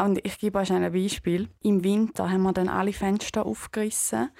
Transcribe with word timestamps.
Und 0.00 0.24
ich 0.24 0.38
gebe 0.38 0.60
euch 0.60 0.72
ein 0.72 0.92
Beispiel. 0.92 1.48
Im 1.60 1.82
Winter 1.82 2.30
haben 2.30 2.42
wir 2.42 2.52
dann 2.52 2.68
alle 2.68 2.92
Fenster 2.92 3.44
aufgerissen, 3.44 4.30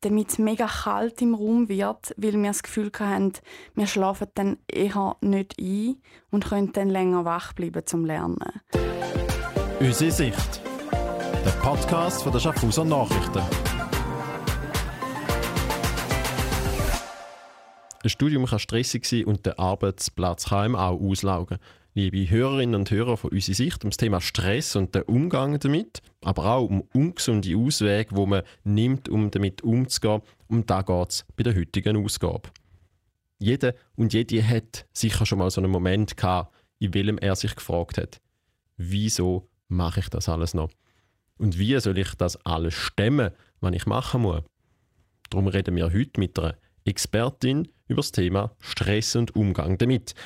damit 0.00 0.30
es 0.30 0.38
mega 0.38 0.66
kalt 0.66 1.22
im 1.22 1.34
Raum 1.34 1.68
wird, 1.68 2.12
weil 2.16 2.32
wir 2.32 2.48
das 2.48 2.64
Gefühl 2.64 2.90
hatten, 2.98 3.32
wir 3.76 3.86
schlafen 3.86 4.26
dann 4.34 4.58
eher 4.66 5.16
nicht 5.20 5.54
ein 5.60 6.02
und 6.32 6.46
können 6.46 6.72
dann 6.72 6.90
länger 6.90 7.24
wach 7.24 7.52
bleiben 7.52 7.86
zum 7.86 8.04
Lernen. 8.04 8.60
Unsere 9.78 10.10
Sicht. 10.10 10.60
Der 10.90 11.54
Podcast 11.62 12.24
von 12.24 12.32
der 12.32 12.40
Schaffhauser 12.40 12.84
Nachrichten. 12.84 13.42
Ein 18.02 18.10
Studium 18.10 18.46
kann 18.46 18.58
stressig 18.58 19.06
sein 19.06 19.26
und 19.26 19.46
der 19.46 19.60
Arbeitsplatz 19.60 20.50
ihm 20.50 20.74
auch 20.74 21.00
auslaugen. 21.00 21.58
Liebe 21.96 22.28
Hörerinnen 22.28 22.74
und 22.74 22.90
Hörer 22.90 23.16
von 23.16 23.30
unserer 23.30 23.54
Sicht 23.54 23.84
um 23.84 23.90
das 23.90 23.98
Thema 23.98 24.20
Stress 24.20 24.74
und 24.74 24.96
den 24.96 25.02
Umgang 25.02 25.60
damit, 25.60 26.02
aber 26.22 26.46
auch 26.46 26.64
um 26.68 26.80
ungesunde 26.92 27.56
Auswege, 27.56 28.16
wo 28.16 28.26
man 28.26 28.42
nimmt, 28.64 29.08
um 29.08 29.30
damit 29.30 29.62
umzugehen, 29.62 30.22
um 30.48 30.66
da 30.66 30.82
geht 30.82 31.10
es 31.10 31.24
bei 31.36 31.44
der 31.44 31.54
heutigen 31.54 32.04
Ausgabe. 32.04 32.50
Jeder 33.38 33.74
und 33.94 34.12
jede 34.12 34.44
hat 34.44 34.86
sicher 34.92 35.24
schon 35.24 35.38
mal 35.38 35.52
so 35.52 35.60
einen 35.60 35.70
Moment 35.70 36.16
gehabt, 36.16 36.52
in 36.80 36.94
welchem 36.94 37.18
er 37.18 37.36
sich 37.36 37.54
gefragt 37.54 37.96
hat, 37.96 38.20
wieso 38.76 39.48
mache 39.68 40.00
ich 40.00 40.08
das 40.08 40.28
alles 40.28 40.52
noch? 40.52 40.72
Und 41.38 41.60
wie 41.60 41.78
soll 41.78 41.96
ich 41.96 42.12
das 42.16 42.44
alles 42.44 42.74
stemmen, 42.74 43.30
was 43.60 43.72
ich 43.72 43.86
machen 43.86 44.22
muss? 44.22 44.42
Darum 45.30 45.46
reden 45.46 45.76
wir 45.76 45.92
heute 45.92 46.18
mit 46.18 46.36
einer 46.40 46.56
Expertin 46.84 47.68
über 47.86 48.00
das 48.00 48.10
Thema 48.10 48.50
Stress 48.58 49.14
und 49.14 49.36
Umgang 49.36 49.78
damit. 49.78 50.16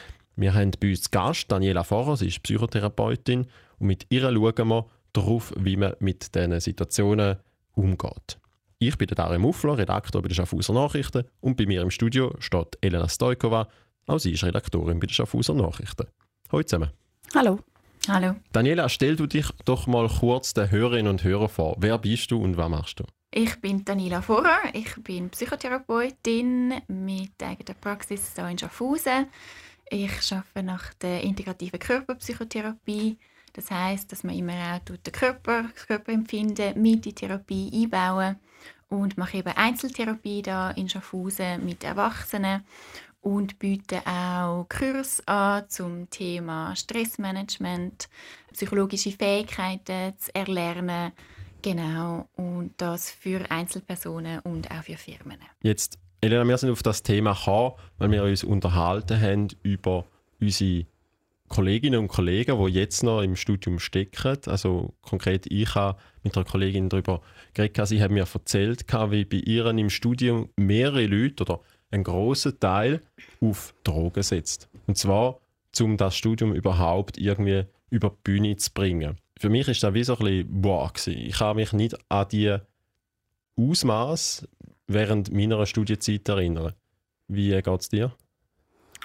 Wir 0.41 0.55
haben 0.55 0.70
bei 0.78 0.91
uns 0.91 1.10
Gast 1.10 1.51
Daniela 1.51 1.83
Forrer, 1.83 2.16
sie 2.16 2.28
ist 2.28 2.45
Psychotherapeutin 2.45 3.48
und 3.80 3.87
mit 3.88 4.06
ihr 4.09 4.20
schauen 4.20 4.69
wir 4.69 4.87
darauf, 5.12 5.52
wie 5.56 5.77
man 5.77 5.95
mit 5.98 6.33
diesen 6.33 6.60
Situationen 6.60 7.38
umgeht. 7.74 8.38
Ich 8.79 8.96
bin 8.96 9.09
Dario 9.09 9.40
Muffler, 9.40 9.77
Redaktor 9.77 10.23
bei 10.23 10.29
den 10.29 10.37
Schaffhauser 10.37 10.74
Nachrichten 10.74 11.24
und 11.40 11.57
bei 11.57 11.66
mir 11.66 11.82
im 11.82 11.90
Studio 11.90 12.37
steht 12.38 12.79
Elena 12.80 13.09
Stojkova, 13.09 13.66
auch 14.07 14.18
sie 14.18 14.30
ist 14.30 14.45
Redaktorin 14.45 15.01
bei 15.01 15.09
den 15.09 15.12
Schaffhauser 15.12 15.54
Nachrichten. 15.54 16.07
Hallo 16.52 16.62
zusammen. 16.62 16.93
Hallo. 17.34 17.59
Hallo. 18.07 18.37
Daniela, 18.52 18.88
stell 18.88 19.16
du 19.16 19.27
dich 19.27 19.46
doch 19.65 19.88
mal 19.88 20.09
kurz 20.09 20.55
den 20.55 20.71
Hörerinnen 20.71 21.10
und 21.10 21.24
Hörern 21.24 21.49
vor. 21.49 21.74
Wer 21.80 21.99
bist 21.99 22.30
du 22.30 22.40
und 22.40 22.57
was 22.57 22.68
machst 22.68 23.01
du? 23.01 23.05
Ich 23.32 23.60
bin 23.60 23.84
Daniela 23.84 24.23
Vorer, 24.23 24.60
ich 24.73 24.95
bin 25.02 25.30
Psychotherapeutin 25.30 26.74
mit 26.87 27.43
eigener 27.43 27.74
Praxis 27.80 28.34
hier 28.37 28.49
in 28.49 28.57
Schaffhausen. 28.57 29.27
Ich 29.90 30.32
arbeite 30.32 30.62
nach 30.62 30.94
der 30.94 31.22
integrativen 31.22 31.78
Körperpsychotherapie. 31.78 33.18
Das 33.52 33.70
heißt, 33.70 34.10
dass 34.12 34.24
man 34.24 34.36
immer 34.36 34.52
auch 34.76 34.96
den 34.96 35.12
Körper, 35.12 35.64
das 35.74 35.86
Körperempfinden 35.86 36.80
mit 36.80 36.94
in 36.94 37.02
die 37.02 37.12
Therapie 37.14 37.70
einbauen 37.74 38.36
und 38.88 39.16
mache 39.18 39.38
eben 39.38 39.56
Einzeltherapie 39.56 40.42
da 40.42 40.70
in 40.72 40.88
Schaffhausen 40.88 41.64
mit 41.64 41.84
Erwachsenen 41.84 42.64
und 43.20 43.59
biete 43.59 44.06
auch 44.06 44.66
Kurs 44.68 45.26
an 45.26 45.68
zum 45.68 46.09
Thema 46.10 46.76
Stressmanagement, 46.76 48.09
psychologische 48.52 49.12
Fähigkeiten 49.12 50.16
zu 50.18 50.34
erlernen 50.34 51.12
Genau, 51.62 52.28
und 52.36 52.74
das 52.76 53.10
für 53.10 53.50
Einzelpersonen 53.50 54.40
und 54.40 54.70
auch 54.70 54.82
für 54.84 54.96
Firmen. 54.96 55.38
Jetzt, 55.60 55.98
Elena, 56.21 56.47
wir 56.47 56.59
sind 56.59 56.71
auf 56.71 56.83
das 56.83 57.02
Thema 57.02 57.33
gekommen, 57.33 57.74
weil 57.99 58.11
wir 58.11 58.24
uns 58.24 58.45
unterhalten 58.45 59.21
haben 59.21 59.49
über 59.63 60.05
unsere 60.41 60.87
Kolleginnen 61.49 62.01
und 62.01 62.09
Kollegen, 62.09 62.65
die 62.65 62.73
jetzt 62.73 63.02
noch 63.02 63.23
im 63.23 63.37
Studium 63.37 63.79
stecken. 63.79 64.39
Also 64.47 64.94
konkret, 65.00 65.47
ich 65.47 65.75
habe 65.75 65.99
mit 66.22 66.37
einer 66.37 66.44
Kollegin 66.44 66.89
darüber 66.89 67.22
geredet, 67.55 67.89
sie 67.89 68.03
haben 68.03 68.15
mir 68.15 68.27
erzählt, 68.33 68.84
wie 69.11 69.25
bei 69.25 69.37
ihren 69.37 69.78
im 69.78 69.91
Studium 69.91 70.50
mehrere 70.56 71.06
Leute 71.06 71.44
oder 71.44 71.61
ein 71.91 72.05
großer 72.05 72.59
Teil 72.59 73.01
auf 73.41 73.75
Drogen 73.84 74.23
setzt. 74.23 74.69
Und 74.87 74.99
zwar, 74.99 75.39
um 75.81 75.97
das 75.97 76.17
Studium 76.17 76.53
überhaupt 76.53 77.17
irgendwie 77.17 77.65
über 77.91 78.11
die 78.11 78.17
Bühne 78.25 78.57
zu 78.57 78.73
bringen 78.73 79.17
für 79.39 79.49
mich 79.49 79.69
ist 79.69 79.83
das 79.83 79.95
wie 79.95 80.05
so 80.05 80.15
ein 80.19 80.25
bisschen 80.25 80.65
wow. 80.65 80.93
Ich 81.07 81.39
kann 81.39 81.57
mich 81.57 81.73
nicht 81.73 81.97
an 82.11 82.27
die 82.28 82.57
Ausmaß 83.57 84.47
während 84.88 85.32
meiner 85.32 85.65
Studienzeit 85.66 86.28
erinnern. 86.28 86.75
Wie 87.28 87.50
geht 87.50 87.81
es 87.81 87.88
dir? 87.88 88.12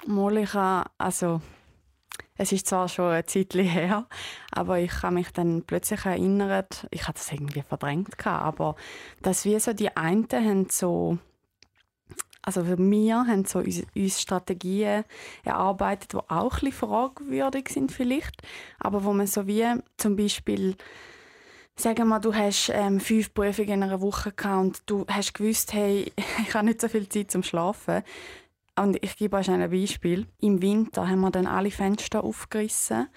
Mal, 0.06 0.38
ich 0.38 0.54
habe, 0.54 0.90
also 0.98 1.40
es 2.36 2.52
ist 2.52 2.66
zwar 2.66 2.88
schon 2.88 3.12
ein 3.12 3.26
Zeit 3.26 3.54
her, 3.54 4.06
aber 4.50 4.80
ich 4.80 4.90
kann 4.90 5.14
mich 5.14 5.30
dann 5.30 5.62
plötzlich 5.62 6.04
erinnern, 6.04 6.64
ich 6.90 7.06
hatte 7.06 7.18
das 7.18 7.32
irgendwie 7.32 7.62
verdrängt, 7.62 8.26
aber 8.26 8.74
dass 9.22 9.44
wir 9.44 9.60
so 9.60 9.72
die 9.72 9.96
einen 9.96 10.26
haben 10.32 10.66
so 10.70 11.18
also 12.46 12.66
wir 12.66 12.76
haben 13.16 13.44
so 13.46 13.60
uns, 13.60 13.82
uns 13.94 14.20
Strategien 14.20 15.04
erarbeitet, 15.44 16.12
die 16.12 16.18
auch 16.28 16.60
ein 16.60 16.72
fragwürdig 16.72 17.70
sind 17.70 17.90
vielleicht, 17.90 18.42
aber 18.78 19.04
wo 19.04 19.14
man 19.14 19.26
so 19.26 19.46
wie 19.46 19.64
zum 19.96 20.16
Beispiel 20.16 20.76
Sagen 21.76 22.08
mal, 22.08 22.20
du 22.20 22.34
hast 22.34 22.70
ähm, 22.72 23.00
fünf 23.00 23.34
Prüfungen 23.34 23.70
in 23.70 23.82
einer 23.82 24.00
Woche 24.00 24.32
gehabt 24.32 24.64
und 24.64 24.82
du 24.86 25.04
hast 25.08 25.34
gewusst, 25.34 25.72
hey, 25.72 26.12
ich 26.46 26.54
habe 26.54 26.66
nicht 26.66 26.80
so 26.80 26.88
viel 26.88 27.08
Zeit 27.08 27.30
zum 27.30 27.42
Schlafen. 27.42 28.02
Und 28.76 29.02
ich 29.04 29.16
gebe 29.16 29.36
euch 29.36 29.50
ein 29.50 29.70
Beispiel. 29.70 30.26
Im 30.40 30.60
Winter 30.60 31.08
haben 31.08 31.20
wir 31.20 31.30
dann 31.30 31.46
alle 31.46 31.70
Fenster 31.70 32.24
aufgerissen 32.24 33.08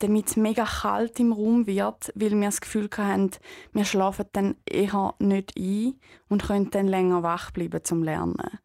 damit 0.00 0.28
es 0.28 0.36
mega 0.36 0.64
kalt 0.64 1.20
im 1.20 1.32
Raum 1.32 1.66
wird, 1.66 2.12
weil 2.14 2.30
wir 2.30 2.46
das 2.46 2.60
Gefühl 2.60 2.88
hatten, 2.96 3.30
wir 3.72 3.84
schlafen 3.84 4.26
dann 4.32 4.56
eher 4.64 5.14
nicht 5.18 5.52
ein 5.58 6.00
und 6.28 6.42
können 6.42 6.70
dann 6.70 6.88
länger 6.88 7.22
wach 7.22 7.50
bleiben 7.50 7.84
zum 7.84 8.02
Lernen. 8.02 8.58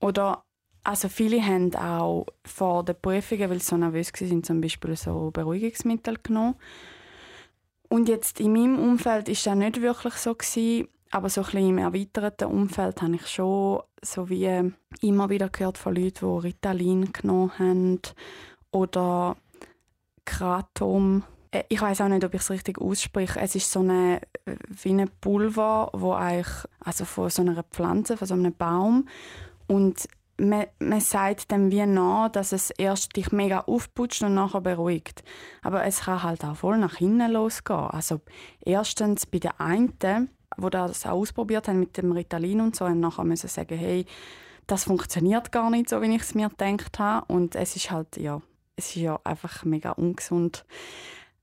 Oder 0.00 0.44
also 0.84 1.08
viele 1.08 1.42
haben 1.42 1.74
auch 1.74 2.26
vor 2.44 2.84
den 2.84 3.00
Prüfungen, 3.00 3.48
weil 3.48 3.60
sie 3.60 3.66
so 3.66 3.76
nervös 3.78 4.12
waren, 4.12 4.44
zum 4.44 4.60
Beispiel 4.60 4.96
so 4.96 5.30
Beruhigungsmittel 5.30 6.18
genommen. 6.22 6.56
Und 7.94 8.08
jetzt 8.08 8.40
in 8.40 8.54
meinem 8.54 8.76
Umfeld 8.80 9.28
ist 9.28 9.46
das 9.46 9.54
nicht 9.54 9.80
wirklich 9.80 10.14
so 10.14 10.34
gewesen, 10.34 10.88
aber 11.12 11.28
so 11.28 11.44
ein 11.44 11.68
im 11.68 11.78
erweiterten 11.78 12.46
Umfeld 12.46 13.00
habe 13.00 13.14
ich 13.14 13.28
schon 13.28 13.82
so 14.02 14.28
wie 14.28 14.72
immer 15.00 15.30
wieder 15.30 15.48
gehört 15.48 15.78
von 15.78 15.94
Leuten, 15.94 16.40
die 16.40 16.46
Ritalin 16.48 17.12
genommen 17.12 17.56
haben 17.56 18.00
oder 18.72 19.36
Kratom. 20.24 21.22
Äh, 21.52 21.62
ich 21.68 21.80
weiß 21.80 22.00
auch 22.00 22.08
nicht, 22.08 22.24
ob 22.24 22.34
ich 22.34 22.40
es 22.40 22.50
richtig 22.50 22.80
ausspreche. 22.80 23.38
Es 23.38 23.54
ist 23.54 23.70
so 23.70 23.78
eine 23.78 24.22
äh, 24.44 24.56
wie 24.82 24.90
ein 24.90 25.08
Pulver, 25.20 25.90
wo 25.92 26.14
eigentlich 26.14 26.52
also 26.80 27.04
von 27.04 27.30
so 27.30 27.42
einer 27.42 27.62
Pflanze, 27.62 28.16
von 28.16 28.26
so 28.26 28.34
einem 28.34 28.56
Baum 28.56 29.08
und 29.68 30.08
man, 30.38 30.66
man 30.78 31.00
sagt 31.00 31.50
dem 31.50 31.70
wie 31.70 31.86
nach, 31.86 32.28
dass 32.28 32.52
es 32.52 32.70
erst 32.70 33.16
dich 33.16 33.32
mega 33.32 33.60
aufputscht 33.60 34.22
und 34.22 34.34
nachher 34.34 34.60
beruhigt. 34.60 35.22
Aber 35.62 35.84
es 35.84 36.02
kann 36.02 36.22
halt 36.22 36.44
auch 36.44 36.56
voll 36.56 36.78
nach 36.78 36.96
hinten 36.96 37.30
losgehen. 37.30 37.90
Also 37.90 38.20
erstens 38.60 39.26
bei 39.26 39.38
der 39.38 39.60
einen, 39.60 40.30
wo 40.56 40.70
das 40.70 41.06
auch 41.06 41.12
ausprobiert 41.12 41.68
haben 41.68 41.80
mit 41.80 41.96
dem 41.96 42.12
Ritalin 42.12 42.60
und 42.60 42.76
so, 42.76 42.84
und 42.84 43.00
nachher 43.00 43.24
müssen 43.24 43.48
sagen, 43.48 43.78
hey, 43.78 44.06
das 44.66 44.84
funktioniert 44.84 45.52
gar 45.52 45.70
nicht 45.70 45.88
so, 45.88 46.00
wie 46.00 46.14
ich 46.14 46.22
es 46.22 46.34
mir 46.34 46.48
gedacht 46.48 46.98
habe. 46.98 47.32
Und 47.32 47.54
es 47.54 47.76
ist 47.76 47.90
halt, 47.90 48.16
ja, 48.16 48.40
es 48.76 48.88
ist 48.88 48.96
ja 48.96 49.20
einfach 49.24 49.64
mega 49.64 49.92
ungesund 49.92 50.64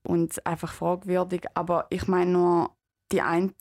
und 0.02 0.44
einfach 0.46 0.72
fragwürdig. 0.72 1.44
Aber 1.54 1.86
ich 1.90 2.08
meine 2.08 2.32
nur, 2.32 2.70
die 3.12 3.22
einen 3.22 3.54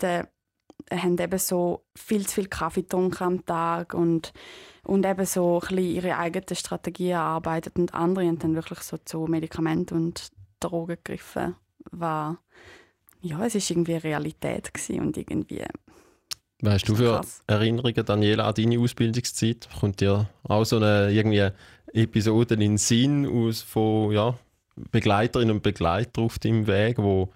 haben 0.91 1.17
eben 1.17 1.39
so 1.39 1.83
viel 1.95 2.25
zu 2.25 2.35
viel 2.35 2.47
Kaffee 2.47 2.81
getrunken 2.81 3.23
am 3.23 3.45
Tag 3.45 3.93
und, 3.93 4.33
und 4.83 5.05
eben 5.05 5.25
so 5.25 5.59
ein 5.59 5.75
bisschen 5.75 5.95
ihre 5.95 6.17
eigenen 6.17 6.55
Strategien 6.55 7.11
erarbeitet 7.11 7.77
und 7.77 7.93
andere 7.93 8.25
haben 8.25 8.39
dann 8.39 8.55
wirklich 8.55 8.79
so 8.79 8.97
zu 8.97 9.25
Medikamenten 9.27 9.95
und 9.95 10.31
Drogen 10.59 10.97
gegriffen. 11.03 11.55
War, 11.91 12.39
ja, 13.21 13.45
es 13.45 13.55
war 13.55 13.61
irgendwie 13.69 13.95
Realität 13.95 14.71
und 14.89 15.17
irgendwie 15.17 15.63
was 16.61 16.73
hast 16.73 16.89
du 16.89 16.95
für 16.95 17.15
krass. 17.15 17.41
Erinnerungen, 17.47 18.05
Daniela, 18.05 18.47
an 18.47 18.53
deine 18.53 18.79
Ausbildungszeit? 18.79 19.67
Kommt 19.79 19.99
dir 19.99 20.29
auch 20.43 20.63
so 20.63 20.77
eine 20.77 21.11
irgendwie 21.11 21.49
Episode 21.91 22.53
in 22.53 22.59
den 22.59 22.77
Sinn 22.77 23.27
aus 23.27 23.61
von 23.61 24.11
ja, 24.11 24.35
Begleiterinnen 24.91 25.55
und 25.55 25.63
Begleitern 25.63 26.23
auf 26.23 26.37
deinem 26.37 26.67
Weg, 26.67 26.99
wo, 26.99 27.29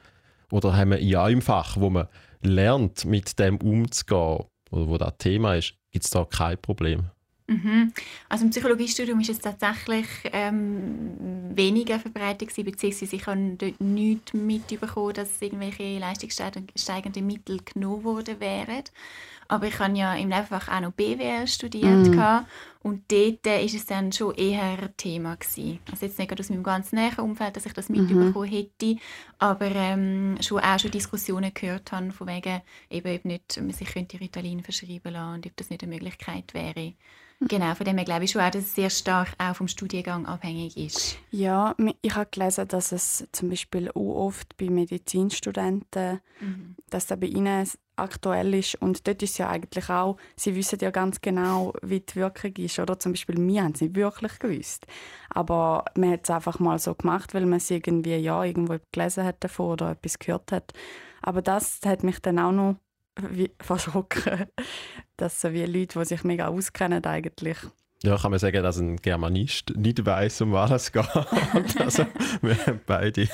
oder 0.51 0.77
haben 0.77 0.91
wir 0.91 1.01
ja 1.01 1.27
im 1.27 1.41
Fach, 1.41 1.77
wo 1.79 1.89
man 1.89 2.07
lernt, 2.45 3.05
mit 3.05 3.37
dem 3.39 3.57
umzugehen, 3.57 4.45
oder 4.71 4.87
wo 4.87 4.97
das 4.97 5.17
Thema 5.17 5.55
ist, 5.55 5.73
gibt 5.91 6.05
es 6.05 6.11
da 6.11 6.25
kein 6.25 6.57
Problem? 6.57 7.09
Mhm. 7.47 7.93
Also 8.27 8.45
im 8.45 8.49
Psychologiestudium 8.49 9.19
ist 9.19 9.29
es 9.29 9.39
tatsächlich 9.39 10.07
ähm, 10.33 11.11
weniger 11.55 11.99
verbreitet 11.99 12.49
gewesen, 12.49 12.65
beziehungsweise 12.65 13.15
ich 13.15 13.27
habe 13.27 13.55
dort 13.57 13.79
nichts 13.79 14.33
mitbekommen, 14.33 15.13
dass 15.13 15.41
irgendwelche 15.41 15.99
leistungssteigende 15.99 17.21
Mittel 17.21 17.59
genommen 17.63 18.03
worden 18.03 18.39
wären. 18.39 18.83
Aber 19.47 19.67
ich 19.67 19.77
habe 19.77 19.95
ja 19.95 20.15
im 20.15 20.29
Nebenfach 20.29 20.69
auch 20.69 20.81
noch 20.81 20.93
BWL 20.93 21.47
studiert 21.47 22.07
mhm. 22.07 22.45
Und 22.85 23.11
dort 23.11 23.43
war 23.47 23.59
es 23.63 23.85
dann 23.87 24.11
schon 24.11 24.35
eher 24.35 24.61
ein 24.61 24.93
Thema. 24.95 25.35
Gewesen. 25.37 25.79
Also 25.89 26.05
jetzt 26.05 26.19
nicht 26.19 26.39
aus 26.39 26.51
meinem 26.51 26.61
ganz 26.61 26.91
näheren 26.91 27.25
Umfeld, 27.25 27.55
dass 27.55 27.65
ich 27.65 27.73
das 27.73 27.89
mitbekommen 27.89 28.31
mhm. 28.31 28.43
hätte, 28.43 28.97
aber 29.39 29.71
ähm, 29.71 30.37
schon 30.39 30.59
auch 30.59 30.77
schon 30.77 30.91
Diskussionen 30.91 31.51
gehört 31.51 31.91
habe, 31.91 32.11
von 32.11 32.27
wegen, 32.27 32.61
eben, 32.91 33.15
ob 33.15 33.25
nicht, 33.25 33.57
man 33.59 33.71
sich 33.71 33.87
könnte 33.87 34.19
Ritalin 34.19 34.61
verschreiben 34.61 35.13
lassen 35.13 35.33
und 35.33 35.47
ob 35.47 35.57
das 35.57 35.71
nicht 35.71 35.81
eine 35.81 35.93
Möglichkeit 35.95 36.53
wäre. 36.53 36.93
Genau, 37.41 37.75
von 37.75 37.85
dem 37.85 37.97
her 37.97 38.05
glaube 38.05 38.23
ich 38.23 38.31
schon 38.31 38.41
auch, 38.41 38.49
dass 38.49 38.63
es 38.63 38.75
sehr 38.75 38.89
stark 38.89 39.33
auch 39.37 39.55
vom 39.55 39.67
Studiengang 39.67 40.25
abhängig 40.25 40.77
ist. 40.77 41.17
Ja, 41.31 41.75
ich 42.01 42.15
habe 42.15 42.29
gelesen, 42.31 42.67
dass 42.67 42.91
es 42.91 43.27
zum 43.31 43.49
Beispiel 43.49 43.89
auch 43.89 44.25
oft 44.25 44.55
bei 44.57 44.69
Medizinstudenten, 44.69 46.21
mhm. 46.39 46.75
dass 46.89 47.07
das 47.07 47.19
bei 47.19 47.27
ihnen 47.27 47.67
aktuell 47.97 48.53
ist. 48.53 48.75
Und 48.75 49.07
dort 49.07 49.21
ist 49.21 49.31
es 49.31 49.37
ja 49.37 49.49
eigentlich 49.49 49.89
auch, 49.89 50.17
sie 50.35 50.55
wissen 50.55 50.79
ja 50.81 50.91
ganz 50.91 51.21
genau, 51.21 51.73
wie 51.81 51.99
die 51.99 52.15
Wirkung 52.15 52.53
ist. 52.57 52.79
Oder 52.79 52.99
zum 52.99 53.13
Beispiel, 53.13 53.35
wir 53.37 53.63
haben 53.63 53.73
es 53.73 53.81
nicht 53.81 53.95
wirklich 53.95 54.39
gewusst. 54.39 54.85
Aber 55.29 55.85
man 55.95 56.11
hat 56.11 56.21
es 56.23 56.29
einfach 56.29 56.59
mal 56.59 56.79
so 56.79 56.95
gemacht, 56.95 57.33
weil 57.33 57.45
man 57.45 57.57
es 57.57 57.69
irgendwie 57.69 58.15
ja, 58.15 58.43
irgendwo 58.43 58.77
gelesen 58.91 59.25
hat 59.25 59.43
davon 59.43 59.71
oder 59.71 59.91
etwas 59.91 60.19
gehört 60.19 60.51
hat. 60.51 60.73
Aber 61.21 61.41
das 61.41 61.79
hat 61.85 62.03
mich 62.03 62.19
dann 62.19 62.39
auch 62.39 62.51
noch 62.51 62.75
wie 63.29 63.51
verschrocken, 63.59 64.45
dass 65.17 65.41
so 65.41 65.53
wie 65.53 65.65
Leute, 65.65 65.99
die 65.99 66.05
sich 66.05 66.23
mega 66.23 66.47
auskennen 66.47 67.03
eigentlich. 67.05 67.57
Ja, 68.03 68.17
kann 68.17 68.29
man 68.29 68.39
sagen, 68.39 68.61
dass 68.61 68.77
ein 68.77 68.97
Germanist 68.97 69.73
nicht 69.75 70.05
weiß, 70.05 70.41
um 70.41 70.51
was 70.51 70.69
es 70.69 70.91
geht. 70.91 71.05
also, 71.79 72.05
wir 72.41 72.55
haben 72.67 72.79
beide 72.85 73.27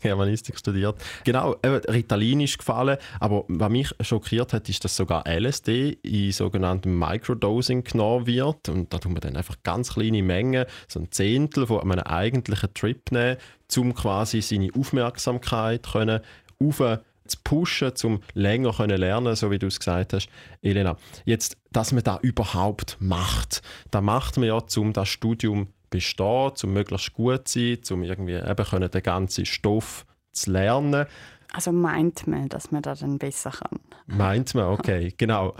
Germanistik 0.00 0.58
studiert. 0.58 0.96
Genau, 1.22 1.54
Ritalin 1.64 2.40
ist 2.40 2.58
gefallen, 2.58 2.96
aber 3.20 3.44
was 3.46 3.70
mich 3.70 3.94
schockiert 4.00 4.52
hat, 4.52 4.68
ist, 4.68 4.84
dass 4.84 4.96
sogar 4.96 5.24
LSD 5.28 5.98
in 6.02 6.32
sogenanntem 6.32 6.98
Microdosing 6.98 7.84
genommen 7.84 8.26
wird. 8.26 8.68
Und 8.68 8.92
da 8.92 8.98
tun 8.98 9.14
wir 9.14 9.20
dann 9.20 9.36
einfach 9.36 9.58
ganz 9.62 9.92
kleine 9.92 10.24
Mengen, 10.24 10.64
so 10.88 10.98
ein 10.98 11.12
Zehntel 11.12 11.68
von 11.68 11.82
einem 11.82 12.00
eigentlichen 12.00 12.74
Trip 12.74 13.12
nehmen, 13.12 13.36
um 13.76 13.94
quasi 13.94 14.40
seine 14.40 14.70
Aufmerksamkeit 14.76 15.86
können 15.92 16.20
auf 16.58 16.82
zu 17.26 17.38
pushen, 17.44 17.92
um 18.04 18.20
länger 18.34 18.72
können 18.72 18.98
lernen 18.98 19.36
so 19.36 19.50
wie 19.50 19.58
du 19.58 19.66
es 19.66 19.78
gesagt 19.78 20.12
hast, 20.12 20.28
Elena. 20.62 20.96
Jetzt, 21.24 21.56
dass 21.72 21.92
man 21.92 22.02
das 22.02 22.22
überhaupt 22.22 22.96
macht, 23.00 23.62
da 23.90 24.00
macht 24.00 24.36
man 24.36 24.46
ja, 24.48 24.58
um 24.76 24.92
das 24.92 25.08
Studium 25.08 25.68
bestehen, 25.90 26.52
um 26.62 26.72
möglichst 26.72 27.12
gut 27.12 27.48
zu 27.48 27.58
sein, 27.58 27.78
um 27.90 28.02
irgendwie 28.02 28.34
eben 28.34 28.66
können 28.66 28.90
den 28.90 29.02
ganzen 29.02 29.46
Stoff 29.46 30.06
zu 30.32 30.50
lernen. 30.50 31.06
Also 31.52 31.72
meint 31.72 32.26
man, 32.26 32.48
dass 32.48 32.70
man 32.70 32.82
das 32.82 33.00
dann 33.00 33.18
besser 33.18 33.50
kann? 33.50 33.78
Meint 34.06 34.54
man, 34.54 34.66
okay, 34.66 35.14
genau. 35.16 35.54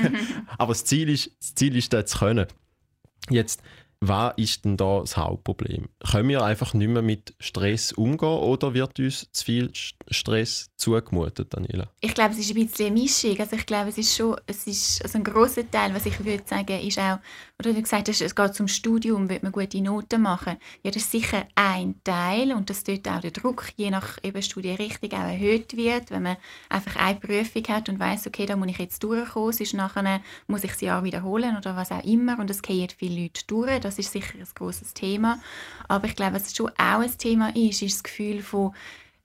Aber 0.58 0.72
das 0.72 0.84
Ziel 0.84 1.08
ist, 1.08 1.30
das 1.38 1.54
Ziel 1.54 1.76
ist, 1.76 1.92
das 1.92 2.06
zu 2.06 2.18
können. 2.18 2.46
Jetzt, 3.28 3.62
was 4.00 4.32
ist 4.36 4.64
denn 4.64 4.78
da 4.78 5.00
das 5.00 5.16
Hauptproblem? 5.16 5.88
Können 6.10 6.28
wir 6.30 6.42
einfach 6.42 6.72
nicht 6.72 6.88
mehr 6.88 7.02
mit 7.02 7.34
Stress 7.38 7.92
umgehen 7.92 8.28
oder 8.28 8.72
wird 8.72 8.98
uns 8.98 9.30
zu 9.30 9.44
viel 9.44 9.70
Stress 9.74 10.70
zugemutet, 10.76 11.52
Daniela? 11.52 11.90
Ich 12.00 12.14
glaube, 12.14 12.32
es 12.32 12.38
ist 12.38 12.56
ein 12.56 12.66
bisschen 12.66 12.86
eine 12.86 13.00
Mischung. 13.00 13.38
Also 13.38 13.56
ich 13.56 13.66
glaube, 13.66 13.90
es 13.90 13.98
ist 13.98 14.16
schon, 14.16 14.36
es 14.46 14.66
ist 14.66 15.02
also 15.02 15.18
ein 15.18 15.24
großer 15.24 15.70
Teil, 15.70 15.94
was 15.94 16.06
ich 16.06 16.24
würde 16.24 16.42
sagen, 16.46 16.80
ist 16.80 16.98
auch, 16.98 17.18
oder 17.60 17.74
du 17.74 17.82
gesagt 17.82 18.08
hast, 18.08 18.22
es 18.22 18.34
geht 18.34 18.54
zum 18.54 18.68
Studium, 18.68 19.28
wird 19.28 19.42
man 19.42 19.52
gute 19.52 19.82
Noten 19.82 20.22
machen. 20.22 20.56
Ja, 20.82 20.90
das 20.90 21.02
ist 21.02 21.12
sicher 21.12 21.46
ein 21.54 21.94
Teil 22.04 22.52
und 22.52 22.70
dass 22.70 22.84
dort 22.84 23.06
auch 23.06 23.20
der 23.20 23.32
Druck 23.32 23.66
je 23.76 23.90
nach 23.90 24.16
eben 24.22 24.40
Studienrichtung 24.40 25.12
auch 25.12 25.28
erhöht 25.28 25.76
wird, 25.76 26.10
wenn 26.10 26.22
man 26.22 26.38
einfach 26.70 26.96
eine 26.96 27.20
Prüfung 27.20 27.62
hat 27.68 27.90
und 27.90 28.00
weiß, 28.00 28.26
okay, 28.28 28.46
da 28.46 28.56
muss 28.56 28.68
ich 28.68 28.78
jetzt 28.78 29.04
durchkommen, 29.04 29.52
sonst 29.52 29.74
nachher 29.74 30.22
muss 30.46 30.64
ich 30.64 30.70
das 30.70 30.80
Jahr 30.80 31.04
wiederholen 31.04 31.54
oder 31.58 31.76
was 31.76 31.92
auch 31.92 32.02
immer 32.02 32.38
und 32.38 32.48
das 32.48 32.62
gehen 32.62 32.88
viele 32.96 33.24
Leute 33.24 33.42
durch 33.46 33.78
das 33.80 33.98
ist 33.98 34.10
sicher 34.10 34.38
ein 34.38 34.46
großes 34.54 34.94
Thema. 34.94 35.38
Aber 35.86 36.06
ich 36.06 36.16
glaube, 36.16 36.36
was 36.36 36.56
schon 36.56 36.70
auch 36.70 37.00
ein 37.00 37.18
Thema 37.18 37.54
ist, 37.54 37.82
ist 37.82 37.96
das 37.96 38.02
Gefühl 38.04 38.40
von, 38.40 38.72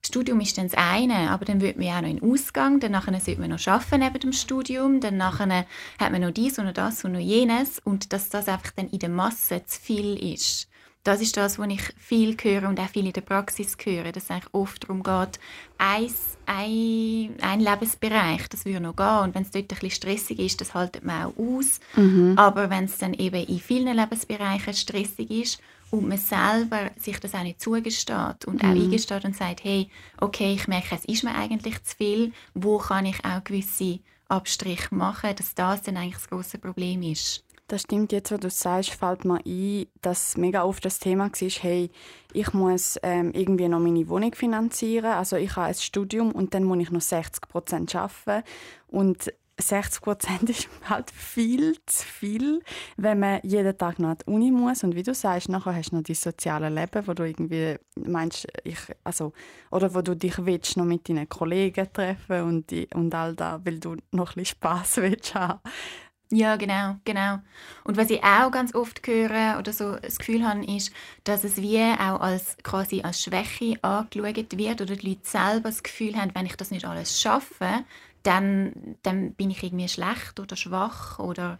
das 0.06 0.10
Studium 0.10 0.40
ist 0.40 0.56
dann 0.60 0.68
das 0.68 0.78
eine, 0.78 1.32
aber 1.32 1.46
dann 1.46 1.62
wird 1.62 1.78
man 1.78 1.88
ja 1.88 1.98
auch 1.98 2.02
noch 2.04 2.10
in 2.10 2.22
Ausgang, 2.22 2.80
dann 2.80 2.92
nachher 2.92 3.20
sollte 3.20 3.42
man 3.42 3.50
noch 3.50 3.68
arbeiten 3.68 4.02
neben 4.02 4.20
dem 4.20 4.34
Studium, 4.34 5.00
dann 5.00 5.18
nachher 5.18 5.66
hat 6.00 6.12
man 6.12 6.22
noch 6.22 6.30
dies 6.30 6.60
und 6.60 6.66
noch 6.66 6.74
das 6.74 7.04
und 7.04 7.14
noch 7.14 7.20
jenes 7.20 7.80
und 7.80 8.14
dass 8.14 8.30
das 8.30 8.48
einfach 8.48 8.72
dann 8.76 8.88
in 8.90 9.00
der 9.00 9.10
Masse 9.10 9.66
zu 9.66 9.82
viel 9.82 10.34
ist. 10.34 10.68
Das 11.06 11.22
ist 11.22 11.38
das, 11.38 11.60
was 11.60 11.70
ich 11.70 11.84
viel 11.98 12.36
höre 12.42 12.68
und 12.68 12.80
auch 12.80 12.90
viel 12.90 13.06
in 13.06 13.14
der 13.14 13.22
Praxis 13.22 13.78
höre, 13.82 14.12
dass 14.12 14.24
es 14.24 14.32
eigentlich 14.32 14.54
oft 14.56 14.84
darum 14.84 15.04
geht, 15.04 15.40
ein, 15.78 16.12
ein, 16.48 17.36
ein 17.42 17.60
Lebensbereich, 17.60 18.50
das 18.50 18.66
würde 18.66 18.80
noch 18.80 18.96
gehen. 18.96 19.20
Und 19.20 19.36
wenn 19.36 19.44
es 19.44 19.52
dort 19.52 19.66
ein 19.66 19.68
bisschen 19.68 19.92
stressig 19.92 20.40
ist, 20.40 20.62
das 20.62 20.74
haltet 20.74 21.06
man 21.06 21.26
auch 21.28 21.38
aus. 21.38 21.80
Mhm. 21.96 22.34
Aber 22.38 22.72
wenn 22.72 22.86
es 22.86 22.98
dann 22.98 23.14
eben 23.14 23.46
in 23.46 23.60
vielen 23.60 23.96
Lebensbereichen 23.96 24.74
stressig 24.74 25.30
ist 25.30 25.62
und 25.92 26.08
man 26.08 26.18
selber 26.18 26.90
sich 26.98 27.20
das 27.20 27.36
auch 27.36 27.44
nicht 27.44 27.62
zugesteht 27.62 28.46
und 28.48 28.64
mhm. 28.64 28.70
auch 28.70 28.74
eingesteht 28.74 29.26
und 29.26 29.36
sagt, 29.36 29.64
hey, 29.64 29.92
okay, 30.20 30.56
ich 30.56 30.68
merke, 30.68 30.96
es 30.96 31.06
ist 31.06 31.24
mir 31.24 31.36
eigentlich 31.36 31.84
zu 31.84 31.96
viel, 31.96 32.34
wo 32.56 32.80
kann 32.80 33.06
ich 33.06 33.24
auch 33.24 33.44
gewisse 33.44 34.00
Abstriche 34.28 34.96
machen, 34.96 35.36
dass 35.36 35.54
das 35.54 35.84
dann 35.84 35.98
eigentlich 35.98 36.16
das 36.16 36.30
große 36.30 36.58
Problem 36.58 37.04
ist. 37.04 37.45
Das 37.68 37.82
stimmt, 37.82 38.12
jetzt, 38.12 38.32
wo 38.32 38.38
du 38.38 38.50
sagst, 38.52 38.92
fällt 38.92 39.26
mir 39.26 39.40
ein, 39.44 39.88
dass 40.02 40.38
mega 40.38 40.64
oft 40.64 40.86
das 40.86 41.00
Thema 41.00 41.32
war, 41.32 41.50
hey, 41.50 41.90
ich 42.32 42.54
muss 42.54 43.00
ähm, 43.02 43.32
irgendwie 43.34 43.68
noch 43.68 43.80
meine 43.80 44.08
Wohnung 44.08 44.36
finanzieren, 44.36 45.14
also 45.14 45.36
ich 45.36 45.56
habe 45.56 45.68
ein 45.68 45.74
Studium 45.74 46.32
und 46.32 46.54
dann 46.54 46.64
muss 46.64 46.80
ich 46.80 46.92
noch 46.92 47.02
60 47.02 47.48
Prozent 47.48 47.96
arbeiten 47.96 48.48
und 48.88 49.32
60 49.60 50.02
Prozent 50.02 50.50
ist 50.50 50.70
halt 50.88 51.12
viel 51.12 51.78
zu 51.86 52.06
viel, 52.06 52.62
wenn 52.98 53.20
man 53.20 53.40
jeden 53.44 53.78
Tag 53.78 54.00
noch 54.00 54.10
an 54.10 54.18
die 54.18 54.32
Uni 54.32 54.52
muss. 54.52 54.84
Und 54.84 54.96
wie 54.96 55.04
du 55.04 55.14
sagst, 55.14 55.50
nachher 55.50 55.76
hast 55.76 55.92
du 55.92 55.96
noch 55.96 56.04
dein 56.04 56.16
soziale 56.16 56.70
Leben, 56.70 57.08
wo 57.08 57.14
du 57.14 57.24
irgendwie 57.24 57.78
meinst, 57.96 58.48
ich, 58.64 58.80
also, 59.04 59.34
oder 59.72 59.94
wo 59.96 60.02
du 60.02 60.16
dich 60.16 60.46
willst, 60.46 60.78
noch 60.78 60.86
mit 60.86 61.08
deinen 61.08 61.30
Kollegen 61.30 61.88
treffen 61.92 62.42
und, 62.42 62.72
die, 62.72 62.88
und 62.94 63.14
all 63.16 63.36
das, 63.36 63.62
weil 63.64 63.80
du 63.80 63.96
noch 64.12 64.32
ein 64.32 64.36
bisschen 64.36 64.46
Spass 64.46 64.98
willst 64.98 65.36
haben. 65.36 65.60
Ja, 66.32 66.56
genau, 66.56 66.96
genau. 67.06 67.40
Und 67.84 67.98
was 67.98 68.10
ich 68.10 68.24
auch 68.24 68.50
ganz 68.50 68.74
oft 68.74 69.06
höre 69.06 69.58
oder 69.60 69.72
so 69.72 69.96
das 69.96 70.18
Gefühl 70.18 70.48
habe, 70.48 70.66
ist, 70.66 70.92
dass 71.24 71.44
es 71.44 71.58
wie 71.58 71.80
auch 71.80 72.20
als 72.20 72.58
quasi 72.64 73.02
als 73.02 73.22
Schwäche 73.22 73.78
angeschaut 73.84 74.58
wird 74.58 74.82
oder 74.82 74.96
die 74.96 75.10
Leute 75.10 75.20
selber 75.24 75.70
das 75.70 75.84
Gefühl 75.84 76.16
haben, 76.16 76.32
wenn 76.34 76.48
ich 76.48 76.56
das 76.56 76.72
nicht 76.72 76.86
alles 76.86 77.22
schaffe, 77.22 77.84
dann, 78.24 78.98
dann 79.04 79.34
bin 79.34 79.52
ich 79.52 79.62
irgendwie 79.62 79.88
schlecht 79.88 80.40
oder 80.40 80.56
schwach 80.56 81.20
oder 81.20 81.60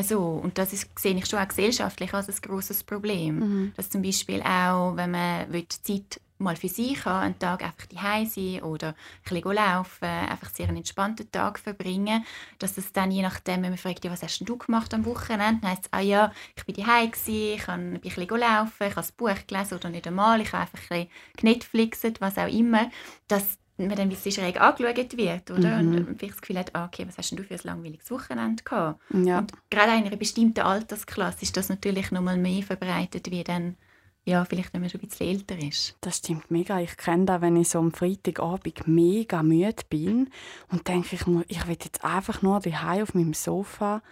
so. 0.00 0.20
Und 0.20 0.58
das 0.58 0.72
ist, 0.72 0.98
sehe 0.98 1.14
ich 1.14 1.26
schon 1.26 1.38
auch 1.38 1.48
gesellschaftlich 1.48 2.12
als 2.12 2.28
ein 2.28 2.34
großes 2.42 2.82
Problem. 2.82 3.38
Mhm. 3.38 3.72
Dass 3.76 3.90
zum 3.90 4.02
Beispiel 4.02 4.42
auch, 4.42 4.96
wenn 4.96 5.12
man 5.12 5.46
Zeit 5.68 6.20
mal 6.38 6.56
für 6.56 6.68
sich 6.68 7.04
haben, 7.04 7.24
einen 7.24 7.38
Tag 7.38 7.62
einfach 7.62 7.86
die 7.86 8.26
sein 8.26 8.62
oder 8.62 8.88
ein 8.88 8.94
bisschen 9.34 9.52
laufen, 9.52 10.04
einfach 10.04 10.50
sehr 10.50 10.68
einen 10.68 10.78
entspannten 10.78 11.30
Tag 11.30 11.58
verbringen, 11.58 12.24
dass 12.58 12.74
das 12.74 12.92
dann 12.92 13.10
je 13.10 13.22
nachdem, 13.22 13.62
wenn 13.62 13.70
man 13.70 13.78
fragt, 13.78 14.04
ja, 14.04 14.10
was 14.10 14.22
hast 14.22 14.40
du 14.40 14.56
gemacht 14.56 14.92
am 14.94 15.04
Wochenende, 15.04 15.60
dann 15.62 15.70
heisst 15.70 15.84
es, 15.86 15.92
ah 15.92 16.00
ja, 16.00 16.32
ich 16.56 16.64
bin 16.64 16.74
daheim 16.74 17.10
ich 17.12 17.66
habe 17.66 17.82
ein 17.82 18.00
bisschen 18.00 18.28
laufen, 18.28 18.86
ich 18.86 18.96
habe 18.96 19.06
ein 19.06 19.16
Buch 19.16 19.46
gelesen 19.46 19.74
oder 19.74 19.90
nicht 19.90 20.06
einmal, 20.06 20.40
ich 20.40 20.52
habe 20.52 20.62
einfach 20.62 20.90
ein 20.90 21.06
bisschen 21.06 21.08
Netflixet, 21.42 22.20
was 22.20 22.38
auch 22.38 22.48
immer, 22.48 22.90
dass 23.28 23.58
man 23.78 23.90
dann 23.90 24.00
ein 24.00 24.08
bisschen 24.10 24.32
schräg 24.32 24.60
angeschaut 24.60 25.16
wird, 25.16 25.50
oder? 25.50 25.82
Mhm. 25.82 25.94
Und 25.94 26.18
vielleicht 26.18 26.34
das 26.34 26.40
Gefühl 26.40 26.58
hat, 26.58 26.74
ah, 26.74 26.84
okay, 26.84 27.06
was 27.06 27.18
hast 27.18 27.32
du 27.32 27.42
für 27.42 27.54
ein 27.54 27.60
langweiliges 27.64 28.10
Wochenende 28.10 28.62
gehabt? 28.62 29.00
Ja. 29.12 29.38
Und 29.38 29.52
gerade 29.70 29.96
in 29.96 30.06
einer 30.06 30.16
bestimmten 30.16 30.60
Altersklasse 30.60 31.42
ist 31.42 31.56
das 31.56 31.68
natürlich 31.68 32.10
noch 32.10 32.22
mal 32.22 32.36
mehr 32.36 32.62
verbreitet, 32.62 33.30
wie 33.30 33.44
dann 33.44 33.76
ja, 34.24 34.44
vielleicht 34.44 34.72
wenn 34.72 34.82
man 34.82 34.90
schon 34.90 35.00
ein 35.00 35.08
bisschen 35.08 35.28
älter 35.28 35.58
ist. 35.58 35.96
Das 36.00 36.18
stimmt 36.18 36.50
mega. 36.50 36.78
Ich 36.80 36.96
kenne 36.96 37.24
das, 37.24 37.40
wenn 37.40 37.56
ich 37.56 37.68
so 37.68 37.78
am 37.80 37.92
Freitagabend 37.92 38.86
mega 38.86 39.42
müde 39.42 39.82
bin 39.88 40.30
und 40.70 40.86
denke, 40.86 41.16
ich, 41.16 41.22
ich 41.48 41.66
will 41.66 41.76
jetzt 41.82 42.04
einfach 42.04 42.40
nur 42.42 42.60
daheim 42.60 43.02
auf 43.02 43.14
meinem 43.14 43.34
Sofa 43.34 44.02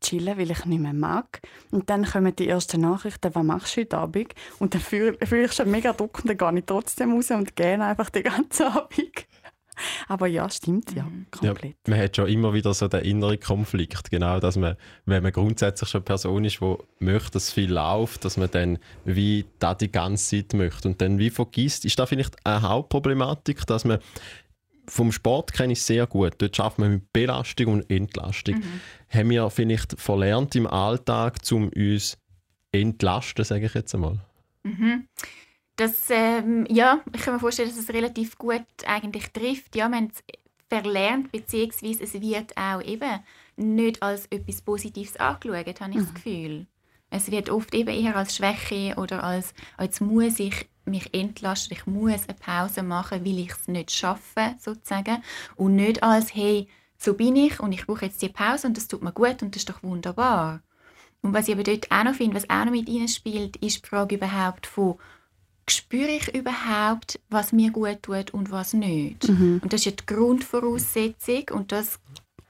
chillen, 0.00 0.38
weil 0.38 0.50
ich 0.50 0.64
nicht 0.64 0.80
mehr 0.80 0.92
mag. 0.92 1.40
Und 1.70 1.90
dann 1.90 2.04
kommen 2.04 2.34
die 2.36 2.48
ersten 2.48 2.80
Nachrichten, 2.80 3.34
was 3.34 3.44
machst 3.44 3.76
du 3.76 3.80
heute 3.80 3.98
Abend? 3.98 4.34
Und 4.58 4.74
dann 4.74 4.80
fühle, 4.80 5.18
fühle 5.26 5.46
ich 5.46 5.52
schon 5.52 5.70
mega 5.70 5.92
Druck 5.92 6.20
und 6.20 6.28
dann 6.28 6.36
gehe 6.36 6.58
ich 6.58 6.66
trotzdem 6.66 7.12
raus 7.12 7.30
und 7.30 7.56
gehe 7.56 7.82
einfach 7.82 8.10
den 8.10 8.24
ganzen 8.24 8.66
Abend. 8.68 9.26
Aber 10.08 10.26
ja, 10.26 10.48
stimmt, 10.50 10.94
ja, 10.94 11.04
mhm. 11.04 11.26
komplett. 11.30 11.76
Ja, 11.86 11.90
man 11.90 12.00
hat 12.00 12.16
schon 12.16 12.28
immer 12.28 12.54
wieder 12.54 12.74
so 12.74 12.88
den 12.88 13.04
inneren 13.04 13.40
Konflikt, 13.40 14.10
genau, 14.10 14.40
dass 14.40 14.56
man, 14.56 14.76
wenn 15.06 15.22
man 15.22 15.32
grundsätzlich 15.32 15.88
schon 15.88 16.00
eine 16.00 16.04
Person 16.04 16.44
ist, 16.44 16.60
die 16.60 16.76
möchte, 17.00 17.32
dass 17.32 17.52
viel 17.52 17.72
läuft, 17.72 18.24
dass 18.24 18.36
man 18.36 18.50
dann 18.50 18.78
wie 19.04 19.44
da 19.58 19.74
die 19.74 19.90
ganze 19.90 20.36
Zeit 20.36 20.54
möchte 20.54 20.88
und 20.88 21.00
dann 21.00 21.18
wie 21.18 21.30
vergisst. 21.30 21.84
Ist 21.84 21.98
da 21.98 22.06
vielleicht 22.06 22.36
eine 22.44 22.62
Hauptproblematik, 22.62 23.66
dass 23.66 23.84
man 23.84 23.98
vom 24.86 25.12
Sport 25.12 25.52
kenne 25.52 25.74
ich 25.74 25.82
sehr 25.82 26.06
gut. 26.06 26.34
Dort 26.38 26.56
schafft 26.56 26.78
man 26.78 26.92
mit 26.92 27.12
Belastung 27.12 27.74
und 27.74 27.90
Entlastung. 27.90 28.56
Mhm. 28.56 28.80
Haben 29.10 29.30
wir 29.30 29.50
vielleicht 29.50 30.00
verlernt 30.00 30.54
im 30.56 30.66
Alltag, 30.66 31.38
um 31.50 31.68
uns 31.68 32.18
entlasten, 32.72 33.44
sage 33.44 33.66
ich 33.66 33.74
jetzt 33.74 33.94
einmal? 33.94 34.18
Mhm. 34.62 35.06
Das, 35.78 36.10
ähm, 36.10 36.66
ja, 36.68 37.00
ich 37.14 37.22
kann 37.22 37.34
mir 37.34 37.40
vorstellen, 37.40 37.68
dass 37.68 37.78
es 37.78 37.88
relativ 37.90 38.36
gut 38.36 38.66
eigentlich 38.84 39.30
trifft. 39.30 39.76
Ja, 39.76 39.88
wir 39.88 39.96
haben 39.96 40.10
verlernt, 40.68 41.30
beziehungsweise 41.30 42.02
es 42.02 42.20
wird 42.20 42.56
auch 42.56 42.82
eben 42.82 43.20
nicht 43.56 44.02
als 44.02 44.26
etwas 44.26 44.60
Positives 44.60 45.16
angeschaut, 45.18 45.80
habe 45.80 45.90
ich 45.92 45.96
mhm. 45.96 46.00
das 46.00 46.14
Gefühl. 46.14 46.66
Es 47.10 47.30
wird 47.30 47.48
oft 47.48 47.72
eben 47.74 47.90
eher 47.90 48.16
als 48.16 48.34
Schwäche 48.34 48.96
oder 48.96 49.22
als 49.22 49.54
«jetzt 49.80 50.00
muss 50.00 50.40
ich 50.40 50.68
mich 50.84 51.14
entlasten, 51.14 51.76
ich 51.76 51.86
muss 51.86 52.28
eine 52.28 52.36
Pause 52.36 52.82
machen, 52.82 53.24
weil 53.24 53.38
ich 53.38 53.52
es 53.52 53.68
nicht 53.68 53.92
schaffe», 53.92 54.56
sozusagen. 54.58 55.22
Und 55.54 55.76
nicht 55.76 56.02
als 56.02 56.34
«hey, 56.34 56.66
so 56.98 57.14
bin 57.14 57.36
ich 57.36 57.60
und 57.60 57.70
ich 57.70 57.86
brauche 57.86 58.06
jetzt 58.06 58.20
die 58.20 58.28
Pause 58.28 58.66
und 58.66 58.76
das 58.76 58.88
tut 58.88 59.02
mir 59.02 59.12
gut 59.12 59.42
und 59.42 59.54
das 59.54 59.62
ist 59.62 59.70
doch 59.70 59.84
wunderbar». 59.84 60.60
Und 61.22 61.34
was 61.34 61.46
ich 61.46 61.54
aber 61.54 61.62
dort 61.62 61.90
auch 61.90 62.04
noch 62.04 62.14
finde, 62.14 62.36
was 62.36 62.50
auch 62.50 62.64
noch 62.64 62.72
mit 62.72 62.88
ihnen 62.88 63.08
spielt, 63.08 63.56
ist 63.58 63.84
die 63.84 63.88
Frage 63.88 64.16
überhaupt 64.16 64.66
von 64.66 64.98
spüre 65.70 66.10
ich 66.10 66.34
überhaupt, 66.34 67.20
was 67.28 67.52
mir 67.52 67.70
gut 67.70 68.02
tut 68.02 68.32
und 68.32 68.50
was 68.50 68.72
nicht. 68.72 69.28
Mhm. 69.28 69.60
Und 69.62 69.72
das 69.72 69.80
ist 69.80 69.86
ja 69.86 69.92
die 69.92 70.06
Grundvoraussetzung 70.06 71.44
und 71.52 71.72
das 71.72 71.98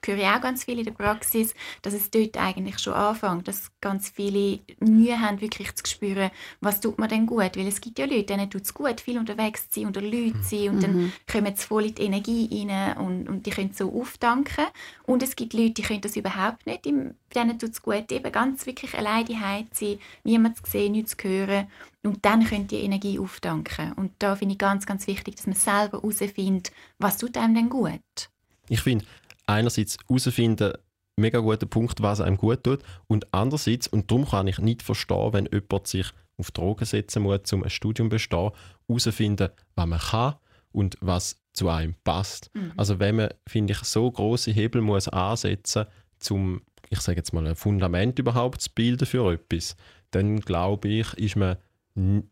höre 0.07 0.19
ich 0.19 0.27
auch 0.27 0.41
ganz 0.41 0.65
viel 0.65 0.79
in 0.79 0.85
der 0.85 0.93
Praxis, 0.93 1.55
dass 1.83 1.95
es 1.95 2.11
dort 2.11 2.37
eigentlich 2.37 2.79
schon 2.79 2.95
anfängt, 2.95 3.49
dass 3.49 3.71
ganz 3.81 4.09
viele 4.09 4.61
Mühe 4.81 5.21
haben, 5.21 5.41
wirklich 5.41 5.75
zu 5.75 5.85
spüren, 5.87 6.31
was 6.61 6.81
tut 6.81 6.99
mir 6.99 7.09
denn 7.09 7.27
gut, 7.27 7.57
weil 7.57 7.67
es 7.67 7.81
gibt 7.81 7.99
ja 7.99 8.07
Leute, 8.07 8.25
denen 8.25 8.51
tut 8.51 8.63
es 8.63 8.75
gut, 8.75 9.01
viel 9.01 9.19
unterwegs 9.19 9.69
zu 9.69 9.81
sein, 9.81 9.87
unter 9.87 10.01
Leuten 10.01 10.43
zu 10.43 10.57
sein 10.57 10.69
und 10.71 10.77
mhm. 10.77 10.81
dann 10.83 11.13
kommen 11.31 11.57
sie 11.57 11.67
voll 11.67 11.87
in 11.87 11.95
die 11.95 12.03
Energie 12.03 12.67
rein 12.69 12.97
und, 12.97 13.29
und 13.29 13.47
die 13.47 13.51
können 13.51 13.73
so 13.73 13.93
auftanken 13.93 14.67
und 15.05 15.23
es 15.23 15.37
gibt 15.37 15.53
Leute, 15.53 15.75
die 15.75 15.83
können 15.83 16.01
das 16.01 16.17
überhaupt 16.17 16.67
nicht, 16.67 16.85
denen 16.87 17.59
tut 17.59 17.71
es 17.71 17.83
gut, 17.83 18.11
eben 18.11 18.33
ganz 18.33 18.67
wirklich 18.67 18.95
allein 18.97 19.27
die 19.27 19.39
sein, 19.73 19.99
niemand 20.25 20.57
zu 20.57 20.71
sehen, 20.71 20.93
nichts 20.93 21.17
zu 21.17 21.29
hören 21.29 21.69
und 22.05 22.25
dann 22.25 22.45
könnt 22.45 22.73
ihr 22.73 22.81
Energie 22.81 23.19
auftanken 23.19 23.93
und 23.95 24.13
da 24.19 24.37
finde 24.37 24.53
ich 24.53 24.59
ganz, 24.59 24.87
ganz 24.87 25.07
wichtig, 25.07 25.37
dass 25.37 25.47
man 25.47 25.57
selber 25.57 25.99
herausfindet, 25.99 26.73
was 26.99 27.19
tut 27.19 27.37
einem 27.37 27.55
denn 27.55 27.69
gut. 27.69 28.31
Ich 28.69 28.81
finde, 28.81 29.05
einerseits 29.47 29.97
herausfinden, 30.09 30.73
mega 31.17 31.41
guter 31.41 31.67
Punkt, 31.67 32.01
was 32.03 32.21
einem 32.21 32.37
gut 32.37 32.63
tut. 32.65 32.81
Und 33.07 33.33
andererseits, 33.33 33.89
und 33.89 34.11
darum 34.11 34.27
kann 34.27 34.47
ich 34.47 34.59
nicht 34.59 34.83
verstehen, 34.83 35.33
wenn 35.33 35.49
jemand 35.53 35.87
sich 35.87 36.07
auf 36.37 36.51
Drogen 36.53 36.85
setzen 36.85 37.23
muss, 37.25 37.53
um 37.53 37.65
ein 37.65 37.71
Studium 37.71 38.09
zu 38.09 38.11
bestehen, 38.11 38.51
herausfinden, 38.87 39.49
was 39.75 39.87
man 39.87 39.99
kann 39.99 40.35
und 40.71 40.97
was 41.01 41.43
zu 41.53 41.69
einem 41.69 41.95
passt. 42.05 42.51
Mhm. 42.55 42.73
Also 42.77 43.01
wenn 43.01 43.17
man, 43.17 43.31
finde 43.47 43.73
ich, 43.73 43.81
so 43.81 44.11
große 44.11 44.53
Hebel 44.53 44.81
muss 44.81 45.09
ansetzen 45.09 45.87
um, 46.31 46.63
ich 46.91 47.01
sage 47.01 47.19
jetzt 47.19 47.33
mal, 47.33 47.47
ein 47.47 47.55
Fundament 47.55 48.19
überhaupt 48.19 48.61
zu 48.61 48.71
bilden 48.75 49.07
für 49.07 49.33
etwas, 49.33 49.77
dann 50.11 50.41
glaube 50.41 50.89
ich, 50.89 51.15
ist 51.15 51.37
man 51.37 51.57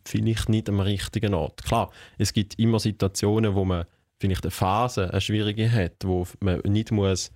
vielleicht 0.05 0.49
nicht 0.49 0.69
am 0.69 0.81
richtigen 0.81 1.35
Ort. 1.35 1.65
Klar, 1.65 1.91
es 2.19 2.33
gibt 2.33 2.59
immer 2.59 2.79
Situationen, 2.79 3.55
wo 3.55 3.65
man 3.65 3.85
vielleicht 4.19 4.45
eine 4.45 4.51
Phase, 4.51 5.11
eine 5.11 5.21
schwierige 5.21 5.71
hat, 5.71 6.05
wo 6.05 6.27
man 6.41 6.61
nicht 6.65 6.93
muss 6.93 7.33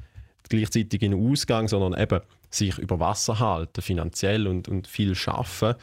gleichzeitig 0.48 1.02
in 1.02 1.12
den 1.12 1.30
Ausgang, 1.30 1.68
sondern 1.68 2.00
eben 2.00 2.20
sich 2.50 2.78
über 2.78 2.98
Wasser 2.98 3.38
halten, 3.38 3.82
finanziell 3.82 4.46
und, 4.46 4.68
und 4.68 4.88
viel 4.88 5.14
schaffen. 5.14 5.74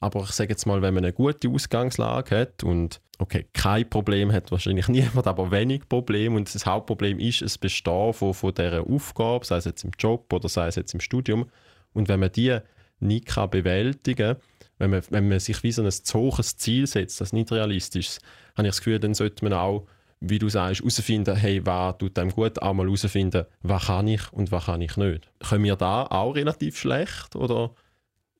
Aber 0.00 0.22
ich 0.22 0.30
sage 0.30 0.50
jetzt 0.50 0.66
mal, 0.66 0.82
wenn 0.82 0.94
man 0.94 1.04
eine 1.04 1.12
gute 1.12 1.48
Ausgangslage 1.48 2.38
hat 2.38 2.64
und 2.64 3.00
okay, 3.18 3.46
kein 3.52 3.88
Problem 3.88 4.32
hat 4.32 4.50
wahrscheinlich 4.50 4.88
niemand, 4.88 5.26
aber 5.26 5.50
wenig 5.50 5.88
Problem 5.88 6.34
und 6.34 6.52
das 6.54 6.66
Hauptproblem 6.66 7.18
ist 7.18 7.42
das 7.42 7.58
Bestehen 7.58 8.12
von, 8.12 8.34
von 8.34 8.54
dieser 8.54 8.86
Aufgabe, 8.86 9.44
sei 9.44 9.56
es 9.56 9.64
jetzt 9.66 9.84
im 9.84 9.92
Job 9.98 10.32
oder 10.32 10.48
sei 10.48 10.66
es 10.68 10.76
jetzt 10.76 10.94
im 10.94 11.00
Studium. 11.00 11.46
Und 11.92 12.08
wenn 12.08 12.20
man 12.20 12.32
die 12.32 12.58
nicht 13.00 13.26
kann 13.26 13.50
bewältigen 13.50 14.36
kann, 14.36 14.42
wenn 14.78 14.90
man, 14.90 15.02
wenn 15.10 15.28
man 15.28 15.40
sich 15.40 15.62
wie 15.62 15.72
so 15.72 15.82
ein 15.82 15.90
zu 15.90 16.18
hohes 16.18 16.56
Ziel 16.56 16.86
setzt, 16.86 17.20
das 17.20 17.32
nicht 17.32 17.52
realistisch 17.52 18.08
ist, 18.08 18.20
habe 18.56 18.68
ich 18.68 18.72
das 18.72 18.78
Gefühl, 18.78 18.98
dann 18.98 19.14
sollte 19.14 19.44
man 19.44 19.52
auch 19.52 19.86
wie 20.28 20.38
du 20.38 20.48
sagst, 20.48 20.80
herausfinden, 20.80 21.36
hey, 21.36 21.64
was 21.64 21.98
tut 21.98 22.18
einem 22.18 22.30
gut, 22.30 22.60
auch 22.62 22.72
mal 22.72 22.86
herausfinden, 22.86 23.44
was 23.62 23.86
kann 23.86 24.08
ich 24.08 24.32
und 24.32 24.50
was 24.50 24.66
kann 24.66 24.80
ich 24.80 24.96
nicht. 24.96 25.30
Können 25.40 25.64
wir 25.64 25.76
da 25.76 26.04
auch 26.04 26.34
relativ 26.34 26.78
schlecht 26.78 27.36
oder 27.36 27.74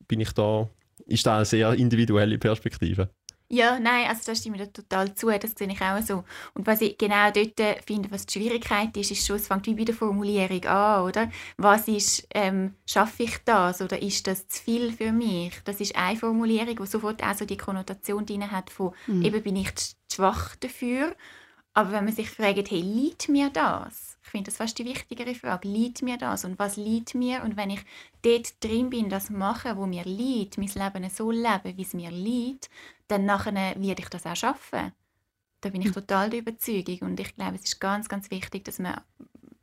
bin 0.08 0.20
ich 0.20 0.32
da, 0.32 0.68
ist 1.06 1.26
da 1.26 1.36
eine 1.36 1.44
sehr 1.44 1.74
individuelle 1.74 2.38
Perspektive? 2.38 3.10
Ja, 3.54 3.78
nein, 3.78 4.08
also 4.08 4.22
da 4.26 4.34
stimme 4.34 4.60
ich 4.60 4.68
total 4.70 5.14
zu, 5.14 5.30
das 5.30 5.52
sehe 5.56 5.68
ich 5.70 5.80
auch 5.80 6.02
so. 6.02 6.24
Und 6.54 6.66
was 6.66 6.80
ich 6.80 6.98
genau 6.98 7.30
dort 7.30 7.84
finde, 7.86 8.10
was 8.10 8.26
die 8.26 8.40
Schwierigkeit 8.40 8.96
ist, 8.96 9.12
ist 9.12 9.24
schon, 9.24 9.36
es 9.36 9.46
fängt 9.46 9.66
wie 9.66 9.74
bei 9.74 9.84
der 9.84 9.94
Formulierung 9.94 10.64
an, 10.64 11.04
oder? 11.04 11.30
Was 11.56 11.86
ist, 11.86 12.26
ähm, 12.34 12.74
schaffe 12.84 13.22
ich 13.22 13.38
das 13.44 13.80
oder 13.80 14.02
ist 14.02 14.26
das 14.26 14.48
zu 14.48 14.60
viel 14.60 14.92
für 14.92 15.12
mich? 15.12 15.52
Das 15.64 15.80
ist 15.80 15.94
eine 15.94 16.18
Formulierung, 16.18 16.74
die 16.74 16.86
sofort 16.86 17.22
auch 17.22 17.34
so 17.34 17.44
die 17.44 17.56
Konnotation 17.56 18.26
drin 18.26 18.50
hat 18.50 18.70
von, 18.70 18.92
mhm. 19.06 19.22
eben 19.22 19.42
bin 19.42 19.54
ich 19.54 19.72
zu 19.76 19.94
schwach 20.12 20.56
dafür 20.56 21.14
aber 21.74 21.90
wenn 21.90 22.04
man 22.04 22.14
sich 22.14 22.30
fragt, 22.30 22.70
hey, 22.70 22.80
liegt 22.80 23.28
mir 23.28 23.50
das? 23.50 24.16
Ich 24.22 24.30
finde 24.30 24.50
das 24.50 24.56
fast 24.56 24.78
die 24.78 24.84
wichtigere 24.84 25.34
Frage. 25.34 25.68
Liegt 25.68 26.02
mir 26.02 26.16
das? 26.16 26.44
Und 26.44 26.58
was 26.58 26.76
liegt 26.76 27.14
mir? 27.14 27.42
Und 27.42 27.56
wenn 27.56 27.70
ich 27.70 27.84
dort 28.22 28.62
drin 28.62 28.90
bin, 28.90 29.08
das 29.08 29.28
mache, 29.28 29.76
wo 29.76 29.84
mir 29.84 30.04
liegt, 30.04 30.56
mein 30.56 30.68
Leben 30.68 31.10
so 31.10 31.30
leben, 31.30 31.76
wie 31.76 31.82
es 31.82 31.94
mir 31.94 32.10
liegt, 32.10 32.70
dann 33.08 33.24
nachher 33.24 33.52
werde 33.54 34.02
ich 34.02 34.08
das 34.08 34.24
auch 34.24 34.36
schaffen. 34.36 34.92
Da 35.60 35.68
bin 35.68 35.80
ich 35.80 35.88
hm. 35.88 35.94
total 35.94 36.30
der 36.30 36.40
Überzeugung. 36.40 37.00
Und 37.00 37.20
ich 37.20 37.34
glaube, 37.34 37.56
es 37.56 37.64
ist 37.64 37.80
ganz, 37.80 38.08
ganz 38.08 38.30
wichtig, 38.30 38.64
dass 38.64 38.78
man 38.78 39.00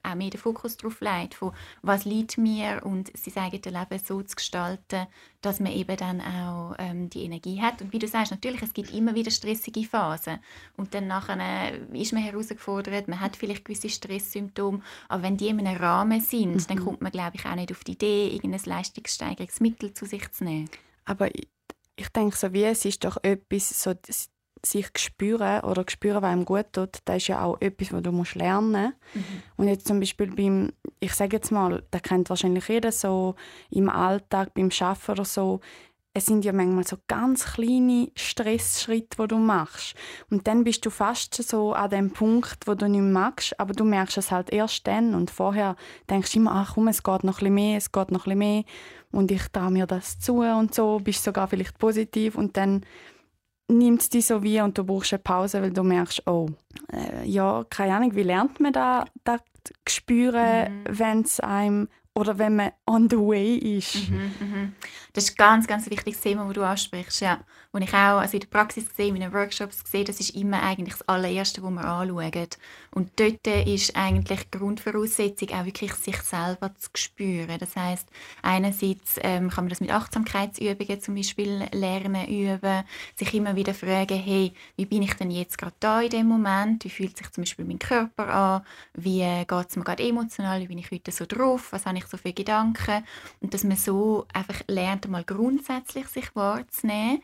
auch 0.04 0.16
mehr 0.16 0.30
den 0.30 0.40
Fokus 0.40 0.78
darauf 0.78 1.02
legt, 1.02 1.36
von 1.36 1.54
was 1.82 2.06
liegt 2.06 2.38
mir 2.38 2.82
und 2.84 3.12
sein 3.18 3.44
eigenes 3.44 3.66
Leben 3.66 4.04
so 4.04 4.22
zu 4.22 4.36
gestalten, 4.36 5.08
dass 5.42 5.60
man 5.60 5.72
eben 5.72 5.98
dann 5.98 6.22
auch 6.22 6.76
ähm, 6.78 7.10
die 7.10 7.24
Energie 7.24 7.62
hat. 7.62 7.82
Und 7.82 7.94
wie 7.94 8.00
du 8.00 8.08
sagst, 8.08 8.32
natürlich, 8.32 8.62
es 8.62 8.74
gibt 8.74 8.94
immer 8.94 9.16
wieder 9.16 9.32
stressige 9.32 9.84
Phasen 9.84 10.40
und 10.78 10.94
dann 10.94 11.08
nachher 11.08 11.38
äh, 11.40 12.00
ist 12.00 12.14
man 12.14 12.24
herausgefordert, 12.24 13.08
man 13.08 13.20
hat 13.20 13.36
vielleicht 13.36 13.66
gewisse 13.66 13.90
Stresssymptome, 13.90 14.82
aber 15.10 15.24
wenn 15.24 15.38
die 15.38 15.48
in 15.48 15.66
einem 15.66 15.82
Rahmen 15.82 16.22
sind, 16.22 16.56
mhm. 16.56 16.68
dann 16.68 16.84
kommt 16.84 17.02
man, 17.02 17.12
glaube 17.12 17.36
ich, 17.36 17.46
auch 17.46 17.56
nicht 17.56 17.72
auf 17.72 17.84
die 17.84 17.94
Idee, 17.94 18.30
irgendein 18.30 18.62
Leistungssteigerungsmittel 18.64 19.94
zu 19.94 20.06
sich 20.06 20.32
zu 20.32 20.44
nehmen. 20.44 20.70
Aber 21.06 21.34
ich, 21.36 21.48
ich 21.96 22.10
denke 22.10 22.36
so 22.36 22.54
wie, 22.54 22.64
es 22.64 22.86
ist 22.86 23.04
doch 23.04 23.18
etwas, 23.24 23.82
so 23.82 23.94
sich 24.66 24.88
spüren 24.98 25.62
oder 25.62 25.84
spüren, 25.88 26.22
was 26.22 26.32
einem 26.32 26.46
gut 26.46 26.74
tut, 26.74 27.00
das 27.06 27.18
ist 27.18 27.28
ja 27.28 27.44
auch 27.44 27.60
etwas, 27.60 27.92
was 27.94 28.04
du 28.04 28.12
musst 28.12 28.36
lernen 28.36 28.72
musst. 28.72 29.16
Mhm. 29.16 29.44
Und 29.58 29.68
jetzt 29.68 29.88
zum 29.88 30.00
Beispiel 30.00 30.28
beim, 30.28 30.72
ich 31.00 31.14
sage 31.14 31.38
jetzt 31.38 31.52
mal, 31.52 31.84
da 31.92 32.00
kennt 32.00 32.30
wahrscheinlich 32.30 32.68
jeder 32.68 32.92
so 32.92 33.36
im 33.70 33.90
Alltag, 33.90 34.54
beim 34.54 34.70
Arbeiten 34.80 35.12
oder 35.12 35.26
so, 35.26 35.62
es 36.14 36.26
sind 36.26 36.44
ja 36.44 36.52
manchmal 36.52 36.86
so 36.86 36.98
ganz 37.08 37.54
kleine 37.54 38.12
Stressschritte, 38.16 39.16
die 39.18 39.28
du 39.28 39.38
machst. 39.38 39.96
Und 40.30 40.46
dann 40.46 40.66
bist 40.66 40.86
du 40.86 40.90
fast 40.90 41.36
so 41.36 41.74
an 41.74 41.90
dem 41.90 42.12
Punkt, 42.12 42.68
wo 42.68 42.74
du 42.76 42.90
nicht 42.90 43.02
magst, 43.02 43.58
aber 43.60 43.74
du 43.74 43.86
merkst 43.86 44.18
es 44.18 44.30
halt 44.30 44.52
erst 44.52 44.88
dann. 44.88 45.16
Und 45.16 45.32
vorher 45.32 45.78
denkst 46.10 46.34
du 46.34 46.40
immer, 46.40 46.52
ach 46.54 46.74
komm, 46.74 46.90
es 46.90 47.04
geht 47.04 47.24
noch 47.24 47.40
ein 47.40 47.46
bisschen 47.46 47.54
mehr, 47.56 47.78
es 47.78 47.92
geht 47.94 48.12
noch 48.12 48.26
ein 48.28 48.38
bisschen 48.38 48.40
mehr. 48.40 48.64
Und 49.12 49.32
ich 49.32 49.48
traue 49.54 49.72
mir 49.72 49.88
das 49.88 50.20
zu 50.20 50.40
und 50.40 50.76
so, 50.76 51.00
bist 51.00 51.24
sogar 51.24 51.48
vielleicht 51.48 51.78
positiv. 51.78 52.36
Und 52.36 52.58
dann 52.58 52.86
nimmt 53.78 54.02
es 54.02 54.10
dich 54.10 54.26
so 54.26 54.44
wie 54.44 54.62
und 54.62 54.78
du 54.78 54.84
brauchst 54.84 55.14
eine 55.14 55.20
Pause, 55.20 55.62
weil 55.62 55.72
du 55.72 55.84
merkst, 55.84 56.28
oh, 56.28 56.50
äh, 56.92 57.26
ja, 57.26 57.66
keine 57.70 57.96
Ahnung, 57.96 58.16
wie 58.16 58.24
lernt 58.24 58.60
man 58.60 58.74
da, 58.74 59.06
da 59.24 59.38
spüren, 59.88 60.84
mhm. 60.84 61.00
wenn 61.00 61.22
es 61.22 61.40
einem 61.40 61.88
oder 62.14 62.38
wenn 62.38 62.56
man 62.56 62.72
on 62.86 63.10
the 63.10 63.18
way 63.18 63.56
ist. 63.56 64.10
Mhm, 64.10 64.32
mhm. 64.40 64.74
Das 65.14 65.26
ist 65.26 65.32
ein 65.32 65.36
ganz, 65.36 65.68
ganz 65.68 65.90
wichtiges 65.90 66.22
Thema, 66.22 66.46
das 66.46 66.54
du 66.54 66.64
ansprichst. 66.64 67.22
Ja. 67.22 67.40
Und 67.72 67.84
ich 67.84 67.94
auch 67.94 68.20
also 68.20 68.34
in 68.34 68.42
der 68.42 68.48
Praxis 68.48 68.90
gesehen, 68.90 69.16
in 69.16 69.22
den 69.22 69.34
Workshops 69.34 69.84
gesehen, 69.84 70.06
das 70.06 70.20
ist 70.20 70.36
immer 70.36 70.62
eigentlich 70.62 70.96
das 70.98 71.08
allererste, 71.08 71.64
was 71.64 71.72
wir 71.72 71.86
anschauen. 71.86 72.48
Und 72.92 73.12
dort 73.18 73.48
ist 73.68 73.96
eigentlich 73.96 74.44
die 74.44 74.58
Grundvoraussetzung 74.58 75.50
auch 75.52 75.66
wirklich 75.66 75.94
sich 75.94 76.18
selber 76.18 76.76
zu 76.76 76.90
spüren. 76.96 77.58
Das 77.60 77.76
heißt, 77.76 78.08
einerseits 78.42 79.16
ähm, 79.22 79.50
kann 79.50 79.66
man 79.66 79.70
das 79.70 79.80
mit 79.80 79.92
Achtsamkeitsübungen 79.92 81.02
zum 81.02 81.16
Beispiel 81.16 81.66
lernen, 81.72 82.28
üben, 82.28 82.84
sich 83.16 83.34
immer 83.34 83.56
wieder 83.56 83.74
fragen, 83.74 84.18
hey, 84.20 84.54
wie 84.76 84.86
bin 84.86 85.02
ich 85.04 85.14
denn 85.14 85.32
jetzt 85.32 85.58
gerade 85.58 85.76
da 85.80 86.02
in 86.02 86.10
dem 86.10 86.28
Moment? 86.28 86.84
Wie 86.84 86.90
fühlt 86.90 87.18
sich 87.18 87.32
zum 87.32 87.44
Beispiel 87.44 87.66
mein 87.66 87.80
Körper 87.80 88.28
an? 88.28 88.62
Wie 88.94 89.22
geht 89.22 89.70
es 89.70 89.76
mir 89.76 89.84
gerade 89.84 90.04
emotional? 90.04 90.60
Wie 90.62 90.68
bin 90.68 90.78
ich 90.78 90.92
heute 90.92 91.12
so 91.12 91.26
drauf? 91.26 91.72
Was 91.72 91.86
habe 91.86 91.98
ich 91.98 92.06
so 92.08 92.18
für 92.18 92.34
Gedanken? 92.34 93.04
Und 93.40 93.54
dass 93.54 93.64
man 93.64 93.78
so 93.78 94.26
einfach 94.34 94.62
lernt, 94.68 95.01
mal 95.10 95.24
grundsätzlich 95.24 96.08
sich 96.08 96.36
wahrzunehmen 96.36 97.22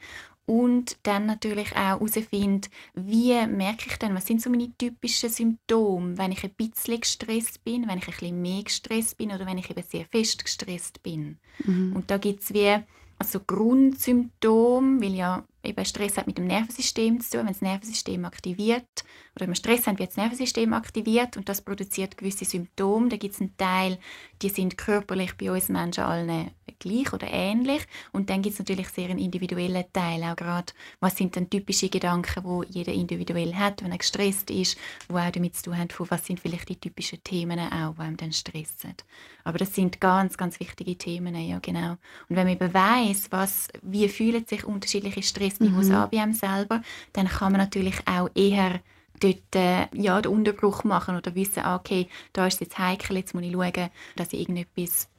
und 0.47 0.97
dann 1.03 1.25
natürlich 1.25 1.73
auch 1.73 1.99
herausfinden, 1.99 2.69
wie 2.93 3.45
merke 3.47 3.87
ich 3.89 3.97
denn, 3.97 4.15
was 4.15 4.25
sind 4.25 4.41
so 4.41 4.49
meine 4.49 4.71
typischen 4.77 5.29
Symptome, 5.29 6.17
wenn 6.17 6.31
ich 6.31 6.43
ein 6.43 6.51
bisschen 6.51 7.01
gestresst 7.01 7.63
bin, 7.65 7.87
wenn 7.87 7.97
ich 7.97 8.07
ein 8.07 8.13
bisschen 8.13 8.41
mehr 8.41 8.63
gestresst 8.63 9.17
bin 9.17 9.31
oder 9.31 9.45
wenn 9.45 9.57
ich 9.57 9.69
eben 9.69 9.83
sehr 9.83 10.05
fest 10.05 10.45
gestresst 10.45 11.03
bin. 11.03 11.37
Mhm. 11.65 11.93
Und 11.95 12.09
da 12.09 12.17
gibt 12.17 12.43
es 12.43 12.53
wie 12.53 12.77
also 13.19 13.39
Grundsymptome, 13.41 15.01
weil 15.01 15.15
ja 15.15 15.43
eben 15.63 15.85
Stress 15.85 16.17
hat 16.17 16.27
mit 16.27 16.37
dem 16.37 16.47
Nervensystem 16.47 17.19
zu 17.21 17.31
tun. 17.31 17.39
Wenn 17.41 17.53
das 17.53 17.61
Nervensystem 17.61 18.25
aktiviert 18.25 19.03
oder 19.35 19.41
wenn 19.41 19.49
wir 19.49 19.55
Stress 19.55 19.87
haben, 19.87 19.99
wird 19.99 20.09
das 20.09 20.17
Nervensystem 20.17 20.73
aktiviert 20.73 21.37
und 21.37 21.49
das 21.49 21.61
produziert 21.61 22.17
gewisse 22.17 22.45
Symptome. 22.45 23.09
Da 23.09 23.17
gibt 23.17 23.35
es 23.35 23.41
einen 23.41 23.55
Teil, 23.57 23.99
die 24.41 24.49
sind 24.49 24.77
körperlich 24.77 25.35
bei 25.37 25.51
uns 25.51 25.69
Menschen 25.69 26.03
allen 26.03 26.51
gleich 26.79 27.13
oder 27.13 27.27
ähnlich. 27.31 27.81
Und 28.11 28.29
dann 28.29 28.41
gibt 28.41 28.53
es 28.53 28.59
natürlich 28.59 28.89
sehr 28.89 29.09
einen 29.09 29.19
individuellen 29.19 29.85
Teil, 29.93 30.23
auch 30.23 30.35
gerade, 30.35 30.73
was 30.99 31.17
sind 31.17 31.35
dann 31.35 31.49
typische 31.49 31.89
Gedanken, 31.89 32.43
wo 32.43 32.63
jeder 32.63 32.93
individuell 32.93 33.55
hat, 33.55 33.83
wenn 33.83 33.91
er 33.91 33.97
gestresst 33.97 34.51
ist, 34.51 34.77
wo 35.07 35.17
auch 35.17 35.31
damit 35.31 35.55
zu 35.55 35.63
tun 35.63 35.77
hat, 35.77 35.93
was 35.97 36.25
sind 36.25 36.39
vielleicht 36.39 36.69
die 36.69 36.79
typischen 36.79 37.23
Themen 37.23 37.59
auch, 37.59 37.95
die 37.95 38.01
einem 38.01 38.17
dann 38.17 38.33
stressen. 38.33 38.95
Aber 39.43 39.57
das 39.57 39.73
sind 39.73 40.01
ganz, 40.01 40.37
ganz 40.37 40.59
wichtige 40.59 40.97
Themen, 40.97 41.35
ja 41.35 41.59
genau. 41.59 41.91
Und 42.29 42.35
wenn 42.35 42.47
man 42.47 42.49
eben 42.49 42.73
weiss, 42.73 43.31
was, 43.31 43.69
wie 43.81 44.09
fühlen 44.09 44.45
sich 44.45 44.65
unterschiedliche 44.65 45.23
Stressniveaus 45.49 45.87
mhm. 45.87 46.19
einem 46.19 46.33
selber, 46.33 46.81
dann 47.13 47.27
kann 47.27 47.51
man 47.51 47.61
natürlich 47.61 47.99
auch 48.07 48.29
eher 48.35 48.79
dort 49.19 49.55
äh, 49.55 49.87
ja, 49.93 50.21
den 50.21 50.31
Unterbruch 50.31 50.83
machen 50.83 51.17
oder 51.17 51.33
wissen, 51.35 51.63
ah, 51.63 51.75
okay, 51.75 52.07
da 52.33 52.47
ist 52.47 52.55
es 52.55 52.59
jetzt 52.61 52.77
heikel, 52.77 53.17
jetzt 53.17 53.33
muss 53.33 53.43
ich 53.43 53.51
schauen, 53.51 53.89
dass 54.15 54.33
ich 54.33 54.39
irgendetwas 54.41 55.09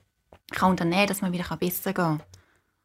kann 0.51 0.71
unternehmen 0.71 1.01
kann, 1.01 1.09
dass 1.09 1.21
man 1.21 1.33
wieder 1.33 1.57
besser 1.57 1.93
gehen 1.93 2.19
kann. 2.19 2.23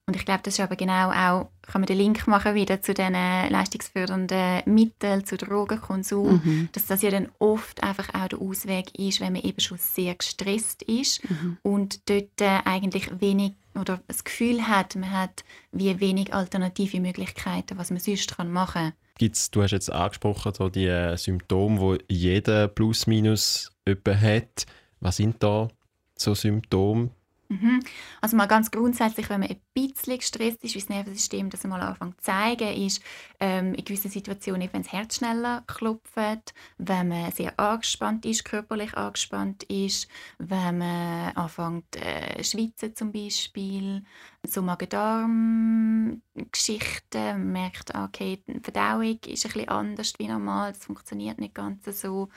Und 0.06 0.18
ich 0.18 0.26
glaube, 0.26 0.42
das 0.44 0.56
ist 0.56 0.60
aber 0.60 0.76
genau 0.76 1.12
auch, 1.12 1.50
kann 1.62 1.80
man 1.80 1.86
den 1.86 1.98
Link 1.98 2.28
machen 2.28 2.56
wieder 2.56 2.82
zu 2.82 2.94
den 2.94 3.14
leistungsfördernden 3.14 4.64
Mitteln, 4.66 5.26
zu 5.26 5.38
Drogenkonsum, 5.38 6.42
mhm. 6.44 6.70
dass 6.74 6.88
das 6.88 7.04
ja 7.04 7.10
dann 7.10 7.30
oft 7.40 7.82
einfach 7.84 8.14
auch 8.14 8.28
der 8.28 8.42
Ausweg 8.42 9.00
ist, 9.00 9.22
wenn 9.22 9.32
man 9.32 9.44
eben 9.44 9.62
schon 9.62 9.78
sehr 9.78 10.14
gestresst 10.16 10.84
ist 10.84 11.24
mhm. 11.30 11.58
und 11.62 12.10
dort 12.10 12.42
äh, 12.42 12.60
eigentlich 12.66 13.22
wenig 13.22 13.54
oder 13.75 14.01
das 14.08 14.24
Gefühl 14.24 14.68
hat, 14.68 14.96
man 14.96 15.12
hat 15.12 15.44
wie 15.72 16.00
wenig 16.00 16.34
alternative 16.34 17.00
Möglichkeiten, 17.00 17.77
was 17.77 17.89
man 17.89 18.00
sonst 18.00 18.38
machen 18.46 18.74
kann. 18.74 18.94
Gibt's, 19.18 19.51
du 19.51 19.62
hast 19.62 19.72
jetzt 19.72 19.92
angesprochen, 19.92 20.53
so 20.53 20.70
die 20.70 20.88
äh, 20.88 21.15
Symptome, 21.18 22.00
die 22.10 22.15
jeder 22.15 22.68
plus 22.68 23.08
minus 23.08 23.72
hat. 23.88 24.65
Was 25.00 25.18
sind 25.18 25.44
da 25.44 25.68
so 26.15 26.34
Symptome? 26.34 27.12
Mhm. 27.53 27.81
Also 28.19 28.36
mal 28.36 28.48
ganz 28.48 28.72
grundsätzlich, 28.72 29.29
wenn 29.29 29.41
man 29.41 29.50
ein 29.50 29.62
bisschen 29.74 30.17
gestresst 30.17 30.63
ist, 30.63 30.74
wie 30.74 30.79
das 30.79 30.89
Nervensystem 30.89 31.51
das 31.51 31.63
mal 31.65 31.81
anfängt 31.81 32.19
zu 32.22 32.24
zeigen, 32.24 32.86
ist 32.86 33.03
ähm, 33.39 33.75
in 33.75 33.86
gewissen 33.86 34.10
Situationen, 34.10 34.69
wenn 34.72 34.81
das 34.81 34.91
Herz 34.91 35.17
schneller 35.17 35.63
klopft, 35.67 36.55
wenn 36.77 37.10
man 37.10 37.31
sehr 37.31 37.60
angespannt 37.60 38.25
ist, 38.25 38.45
körperlich 38.45 38.95
angespannt 38.95 39.62
ist, 39.63 40.07
wenn 40.39 40.79
man 40.79 41.36
anfängt 41.36 41.95
äh, 41.95 42.43
schwitzen 42.43 42.95
zum 42.95 43.12
Beispiel, 43.12 44.03
so 44.45 44.62
Magen-Darm-Geschichten, 44.62 47.51
merkt, 47.51 47.95
okay, 47.95 48.43
die 48.48 48.60
Verdauung 48.62 49.19
ist 49.25 49.45
ein 49.45 49.51
bisschen 49.51 49.69
anders 49.69 50.13
wie 50.17 50.27
normal, 50.27 50.72
es 50.72 50.83
funktioniert 50.83 51.39
nicht 51.39 51.53
ganz 51.53 51.86
so 52.01 52.29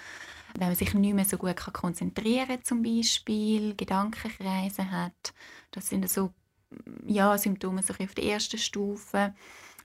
wenn 0.59 0.69
man 0.69 0.77
sich 0.77 0.95
nicht 0.95 1.15
mehr 1.15 1.25
so 1.25 1.37
gut 1.37 1.57
konzentrieren 1.73 2.49
kann, 2.49 2.65
zum 2.65 2.83
Beispiel, 2.83 3.75
Gedankenkreise 3.77 4.91
hat. 4.91 5.35
Das 5.71 5.89
sind 5.89 6.09
so 6.09 6.33
ja, 7.07 7.37
Symptome 7.39 7.83
so 7.83 7.95
auf 7.95 8.15
der 8.15 8.25
ersten 8.25 8.59
Stufe. 8.59 9.35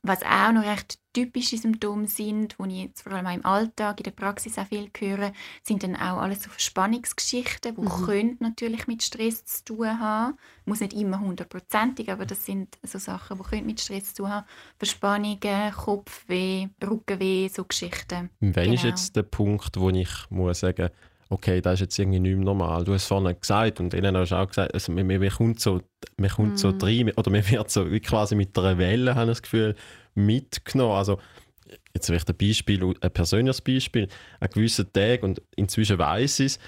Was 0.04 0.24
auch 0.24 0.52
noch 0.52 0.64
recht 0.64 0.98
typische 1.14 1.58
Symptome 1.58 2.08
sind, 2.08 2.56
die 2.58 2.70
ich 2.70 2.84
jetzt 2.86 3.02
vor 3.04 3.12
allem 3.12 3.28
auch 3.28 3.36
im 3.36 3.46
Alltag, 3.46 4.00
in 4.00 4.04
der 4.06 4.12
Praxis 4.12 4.58
auch 4.58 4.66
viel 4.66 4.90
höre, 4.98 5.32
sind 5.62 5.84
dann 5.84 5.96
auch 5.96 6.18
alles 6.18 6.42
so 6.42 6.50
Verspannungsgeschichten, 6.50 7.76
die 7.76 7.82
mhm. 7.82 8.06
können 8.06 8.38
natürlich 8.40 8.88
mit 8.88 9.04
Stress 9.04 9.46
zu 9.46 9.64
tun 9.66 10.00
haben. 10.00 10.38
Muss 10.66 10.80
nicht 10.80 10.94
immer 10.94 11.20
hundertprozentig, 11.20 12.12
aber 12.12 12.26
das 12.26 12.46
sind 12.46 12.80
so 12.84 12.98
Sachen, 12.98 13.38
die 13.38 13.44
können 13.44 13.66
mit 13.68 13.82
Stress 13.82 14.14
zu 14.14 14.24
tun 14.24 14.32
haben. 14.32 14.48
Verspannungen, 14.78 15.72
Kopfweh, 15.72 16.70
Rückenweh, 16.84 17.50
so 17.50 17.66
Geschichten. 17.66 18.30
Wann 18.40 18.54
genau. 18.54 18.74
ist 18.74 18.84
jetzt 18.84 19.16
der 19.16 19.24
Punkt, 19.24 19.78
wo 19.78 19.90
ich 19.90 20.10
muss 20.30 20.62
sagen 20.62 20.90
okay, 21.32 21.62
das 21.62 21.76
ist 21.76 21.80
jetzt 21.80 22.00
irgendwie 22.00 22.20
nicht 22.20 22.36
mehr 22.36 22.46
normal. 22.46 22.84
Du 22.84 22.94
hast 22.94 23.04
es 23.04 23.08
vorhin 23.08 23.36
gesagt 23.40 23.80
und 23.80 23.94
ihnen 23.94 24.16
hast 24.18 24.34
auch 24.34 24.48
gesagt, 24.48 24.74
also 24.74 24.92
man, 24.92 25.08
man, 25.08 25.30
kommt 25.30 25.62
so, 25.62 25.82
man 26.18 26.30
kommt 26.30 26.56
mm. 26.56 26.58
so 26.58 26.72
mhm. 26.72 26.82
rein, 26.82 27.12
oder 27.16 27.32
man 27.32 27.50
wird 27.50 27.72
so 27.72 27.86
quasi 28.04 28.36
mit 28.36 28.58
einer 28.58 28.78
Welle, 28.78 29.16
habe 29.16 29.32
ich 29.32 29.38
das 29.38 29.42
Gefühl, 29.42 29.76
mitgenommen. 30.14 30.94
Also 30.94 31.20
jetzt 31.94 32.08
vielleicht 32.08 32.30
ein 32.30 32.36
Beispiel, 32.36 32.94
ein 33.00 33.12
persönliches 33.12 33.62
Beispiel, 33.62 34.10
an 34.42 34.50
gewissen 34.54 34.92
Tagen, 34.92 35.24
und 35.24 35.42
inzwischen 35.56 35.98
weiß 35.98 36.42
ich 36.42 36.46
es, 36.48 36.60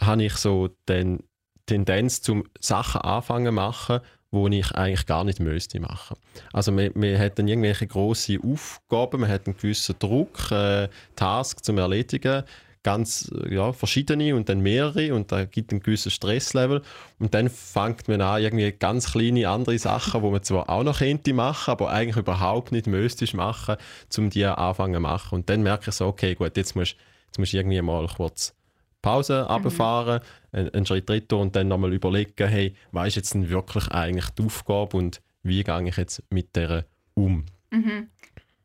habe 0.00 0.24
ich 0.24 0.34
so 0.34 0.68
die 0.88 1.18
Tendenz 1.66 2.22
zum 2.22 2.44
Sachen 2.60 3.02
anfangen 3.02 3.46
zu 3.46 3.52
machen, 3.52 4.00
wo 4.30 4.48
ich 4.48 4.72
eigentlich 4.72 5.04
gar 5.04 5.24
nicht 5.24 5.38
müsste 5.38 5.80
machen. 5.80 6.16
Also 6.54 6.72
man, 6.72 6.90
man 6.94 7.18
hat 7.18 7.38
dann 7.38 7.48
irgendwelche 7.48 7.86
große 7.86 8.38
Aufgaben, 8.42 9.20
man 9.20 9.30
hat 9.30 9.46
einen 9.46 9.56
gewissen 9.56 9.96
Druck, 9.98 10.50
äh, 10.50 10.88
Task 11.14 11.62
zum 11.62 11.76
erledigen 11.76 12.44
ganz 12.82 13.30
ja, 13.48 13.72
verschiedene 13.72 14.34
und 14.34 14.48
dann 14.48 14.60
mehrere 14.60 15.14
und 15.14 15.32
da 15.32 15.44
gibt 15.44 15.72
einen 15.72 15.80
gewissen 15.80 16.10
Stresslevel 16.10 16.82
und 17.18 17.34
dann 17.34 17.48
fängt 17.48 18.08
man 18.08 18.20
an 18.20 18.42
irgendwie 18.42 18.72
ganz 18.72 19.12
kleine 19.12 19.48
andere 19.48 19.78
Sachen, 19.78 20.22
wo 20.22 20.30
man 20.30 20.42
zwar 20.42 20.68
auch 20.68 20.84
noch 20.84 20.98
könnte 20.98 21.34
machen, 21.34 21.70
aber 21.70 21.90
eigentlich 21.90 22.16
überhaupt 22.16 22.72
nicht 22.72 22.86
müsste 22.86 23.36
machen, 23.36 23.76
um 24.16 24.30
die 24.30 24.44
anfangen 24.44 24.94
zu 24.94 25.00
machen 25.00 25.34
und 25.36 25.50
dann 25.50 25.62
merke 25.62 25.90
ich 25.90 25.96
so, 25.96 26.06
okay, 26.06 26.34
gut, 26.34 26.56
jetzt 26.56 26.76
musst 26.76 26.96
jetzt 27.26 27.38
musst 27.38 27.52
du 27.52 27.58
irgendwie 27.58 27.80
mal 27.82 28.06
kurz 28.08 28.54
Pause 29.02 29.44
mhm. 29.44 29.54
runterfahren, 29.54 30.20
einen, 30.52 30.74
einen 30.74 30.86
Schritt 30.86 31.08
dritten 31.08 31.34
und 31.34 31.56
dann 31.56 31.68
nochmal 31.68 31.92
überlegen, 31.92 32.48
hey, 32.48 32.74
was 32.92 33.08
ist 33.08 33.16
jetzt 33.16 33.34
denn 33.34 33.48
wirklich 33.48 33.88
eigentlich 33.88 34.28
die 34.30 34.42
Aufgabe 34.44 34.96
und 34.96 35.20
wie 35.42 35.62
gehe 35.62 35.88
ich 35.88 35.96
jetzt 35.96 36.22
mit 36.30 36.54
der 36.56 36.84
um? 37.14 37.46
Mhm. 37.70 38.08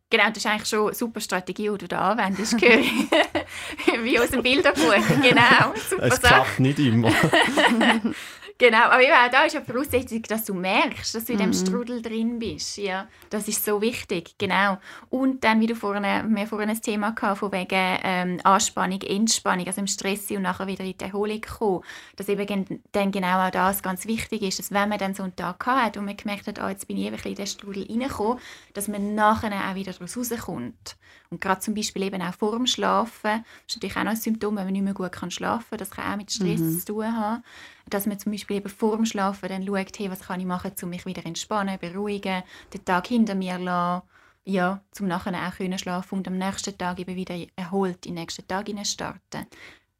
Genau, 0.09 0.27
das 0.29 0.37
ist 0.37 0.45
eigentlich 0.45 0.69
schon 0.69 0.87
eine 0.87 0.93
super 0.93 1.19
Strategie, 1.21 1.69
die 1.71 1.77
du 1.77 1.87
da 1.87 2.11
anwendest, 2.11 2.55
Wie 4.03 4.19
aus 4.19 4.29
dem 4.29 4.43
Bilderbuch. 4.43 4.93
Genau, 5.21 5.73
super 5.89 6.03
Es 6.05 6.21
klappt 6.21 6.59
nicht 6.59 6.79
immer. 6.79 7.11
Genau, 8.57 8.83
aber 8.83 9.01
eben 9.01 9.13
auch 9.13 9.31
da 9.31 9.45
ist 9.45 9.53
ja 9.53 9.61
Voraussetzung, 9.61 10.21
dass 10.23 10.45
du 10.45 10.53
merkst, 10.53 11.15
dass 11.15 11.25
du 11.25 11.33
in 11.33 11.39
dem 11.39 11.49
mhm. 11.49 11.53
Strudel 11.53 12.01
drin 12.01 12.39
bist. 12.39 12.77
Ja, 12.77 13.07
das 13.29 13.47
ist 13.47 13.65
so 13.65 13.81
wichtig, 13.81 14.35
genau. 14.37 14.77
Und 15.09 15.43
dann, 15.43 15.59
wie 15.59 15.67
du 15.67 15.75
vorhin, 15.75 16.03
wir 16.35 16.47
vorhin 16.47 16.69
ein 16.69 16.81
Thema 16.81 17.11
gehabt, 17.11 17.39
von 17.39 17.51
wegen 17.51 17.99
ähm, 18.03 18.39
Anspannung, 18.43 19.01
Entspannung, 19.01 19.65
also 19.65 19.81
im 19.81 19.87
Stress 19.87 20.29
und 20.31 20.43
nachher 20.43 20.67
wieder 20.67 20.83
in 20.83 20.97
die 20.97 21.03
Erholung 21.03 21.41
kommen, 21.41 21.81
dass 22.15 22.29
eben 22.29 22.81
dann 22.91 23.11
genau 23.11 23.45
auch 23.45 23.51
das 23.51 23.81
ganz 23.81 24.05
wichtig 24.05 24.43
ist, 24.43 24.59
dass 24.59 24.71
wenn 24.71 24.89
man 24.89 24.99
dann 24.99 25.15
so 25.15 25.23
einen 25.23 25.35
Tag 25.35 25.65
hat 25.65 25.97
und 25.97 26.05
man 26.05 26.15
gemerkt 26.15 26.47
hat, 26.47 26.59
oh, 26.63 26.67
jetzt 26.67 26.87
bin 26.87 26.97
ich 26.97 27.07
eben 27.07 27.17
in 27.17 27.35
den 27.35 27.47
Strudel 27.47 27.87
reingekommen, 27.89 28.39
dass 28.73 28.87
man 28.87 29.15
nachher 29.15 29.51
auch 29.51 29.75
wieder 29.75 29.93
daraus 29.93 30.15
rauskommt. 30.15 30.95
Und 31.29 31.41
gerade 31.41 31.61
zum 31.61 31.73
Beispiel 31.73 32.03
eben 32.03 32.21
auch 32.21 32.33
vor 32.35 32.51
dem 32.51 32.67
Schlafen, 32.67 33.43
das 33.65 33.75
ist 33.75 33.75
natürlich 33.77 33.97
auch 33.97 34.03
noch 34.03 34.11
ein 34.11 34.17
Symptom, 34.17 34.55
wenn 34.55 34.65
man 34.65 34.73
nicht 34.73 34.83
mehr 34.83 34.93
gut 34.93 35.15
schlafen 35.33 35.65
kann, 35.71 35.79
das 35.79 35.89
kann 35.89 36.13
auch 36.13 36.17
mit 36.17 36.31
Stress 36.31 36.59
mhm. 36.59 36.79
zu 36.79 36.85
tun 36.85 37.17
haben 37.17 37.43
dass 37.89 38.05
man 38.05 38.19
zum 38.19 38.31
Beispiel 38.31 38.57
eben 38.57 38.69
vor 38.69 38.95
dem 38.95 39.05
Schlafen 39.05 39.49
dann 39.49 39.65
schaut, 39.65 39.99
hey, 39.99 40.09
was 40.09 40.21
kann 40.21 40.39
ich 40.39 40.45
machen, 40.45 40.71
um 40.81 40.89
mich 40.89 41.05
wieder 41.05 41.25
entspannen, 41.25 41.79
beruhigen, 41.79 42.43
den 42.73 42.85
Tag 42.85 43.07
hinter 43.07 43.35
mir 43.35 43.59
lassen, 43.59 44.07
ja, 44.45 44.81
zum 44.91 45.07
nachher 45.07 45.33
auch 45.33 45.55
können 45.55 45.79
schlafen 45.79 46.17
und 46.17 46.27
am 46.27 46.37
nächsten 46.37 46.77
Tag 46.77 46.99
eben 46.99 47.15
wieder 47.15 47.35
erholt 47.55 48.05
in 48.05 48.15
den 48.15 48.21
nächsten 48.21 48.47
Tag 48.47 48.69
starten. 48.83 49.45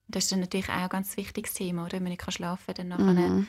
Das 0.07 0.25
ist 0.25 0.31
dann 0.31 0.41
natürlich 0.41 0.69
auch 0.69 0.83
ein 0.83 0.89
ganz 0.89 1.15
wichtiges 1.15 1.53
Thema, 1.53 1.85
oder? 1.85 1.93
wenn 1.93 2.03
man 2.03 2.11
nicht 2.11 2.31
schlafen 2.31 2.73
kann, 2.73 2.75
dann 2.75 2.87
nachher 2.89 3.29
mhm. 3.29 3.47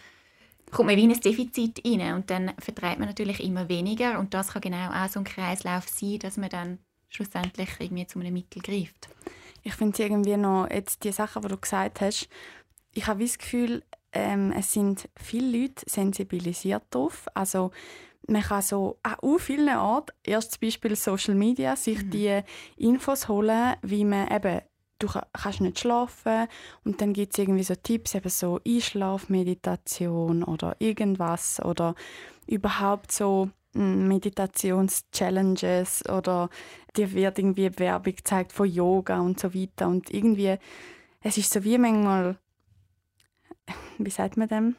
kommt 0.70 0.88
man 0.88 0.97
wie 0.97 1.05
in 1.05 1.12
ein 1.12 1.20
Defizit 1.20 1.83
rein 1.85 2.14
und 2.14 2.31
dann 2.31 2.53
vertreibt 2.59 3.01
man 3.01 3.09
natürlich 3.09 3.42
immer 3.42 3.68
weniger 3.68 4.18
und 4.18 4.35
das 4.35 4.53
kann 4.53 4.62
genau 4.62 4.90
auch 4.90 5.09
so 5.09 5.20
ein 5.20 5.25
Kreislauf 5.25 5.88
sein, 5.88 6.20
dass 6.20 6.37
man 6.37 6.49
dann 6.49 6.79
schlussendlich 7.09 7.70
irgendwie 7.79 8.07
zu 8.07 8.20
einem 8.20 8.33
Mittel 8.33 8.62
greift. 8.62 9.09
Ich 9.62 9.75
finde 9.75 10.03
irgendwie 10.03 10.37
noch 10.37 10.68
jetzt 10.70 11.05
die 11.05 11.12
Sachen, 11.12 11.42
die 11.42 11.49
du 11.49 11.57
gesagt 11.57 12.01
hast, 12.01 12.29
ich 12.92 13.07
habe 13.07 13.25
das 13.25 13.38
Gefühl, 13.38 13.83
ähm, 14.14 14.53
es 14.57 14.72
sind 14.72 15.09
viele 15.16 15.59
Leute 15.59 15.85
sensibilisiert 15.87 16.85
darauf. 16.90 17.27
Also 17.35 17.70
man 18.27 18.42
kann 18.42 18.62
so 18.62 18.98
an 19.03 19.16
vielen 19.38 19.77
Orten, 19.77 20.12
erstes 20.22 20.59
Beispiel 20.59 20.96
Social 20.96 21.35
Media, 21.35 21.77
sich 21.77 22.05
mhm. 22.05 22.11
die 22.11 22.40
Infos 22.77 23.29
holen, 23.29 23.74
wie 23.83 24.05
man 24.05 24.31
eben 24.31 24.61
du 25.00 25.09
kannst 25.33 25.61
nicht 25.61 25.81
schlafen 25.81 26.46
und 26.85 27.00
dann 27.00 27.12
gibt 27.12 27.33
es 27.33 27.38
irgendwie 27.38 27.64
so 27.64 27.74
Tipps, 27.74 28.14
eben 28.14 28.29
so 28.29 28.61
Einschlafmeditation 28.66 30.44
oder 30.44 30.77
irgendwas 30.79 31.61
oder 31.62 31.94
überhaupt 32.46 33.12
so 33.12 33.50
hm, 33.74 34.09
Meditations-Challenges 34.09 36.09
oder 36.09 36.48
dir 36.96 37.12
wird 37.12 37.38
irgendwie 37.38 37.79
Werbung 37.79 38.14
gezeigt 38.14 38.53
von 38.53 38.70
Yoga 38.70 39.20
und 39.20 39.40
so 39.40 39.53
weiter 39.53 39.88
und 39.88 40.11
irgendwie 40.11 40.57
es 41.20 41.38
ist 41.38 41.53
so 41.53 41.64
wie 41.64 41.79
manchmal 41.79 42.38
wie 43.98 44.11
sagt 44.11 44.37
man 44.37 44.48
dem? 44.48 44.77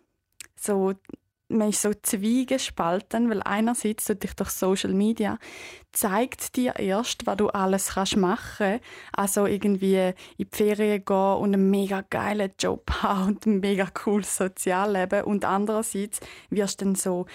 So, 0.56 0.94
man 1.48 1.70
ist 1.70 1.82
so 1.82 1.92
zwiegespalten, 1.94 3.30
weil 3.30 3.42
einerseits 3.44 4.06
durch 4.06 4.50
Social 4.50 4.94
Media 4.94 5.38
zeigt 5.92 6.56
dir 6.56 6.78
erst, 6.78 7.28
was 7.28 7.38
du 7.38 7.50
alles 7.50 7.94
kannst 7.94 8.18
machen 8.18 8.80
Also 9.14 9.46
irgendwie 9.46 9.96
in 9.96 10.14
die 10.38 10.48
Ferien 10.52 11.06
gehen 11.06 11.16
und 11.16 11.54
einen 11.54 11.70
mega 11.70 12.02
geilen 12.10 12.52
Job 12.60 12.90
haben 13.02 13.28
und 13.28 13.46
ein 13.46 13.60
mega 13.60 13.86
cooles 13.86 14.36
Sozialleben. 14.38 15.24
Und 15.24 15.46
andererseits 15.46 16.20
wirst 16.50 16.82
du 16.82 16.86
dann 16.86 16.96
so 16.96 17.26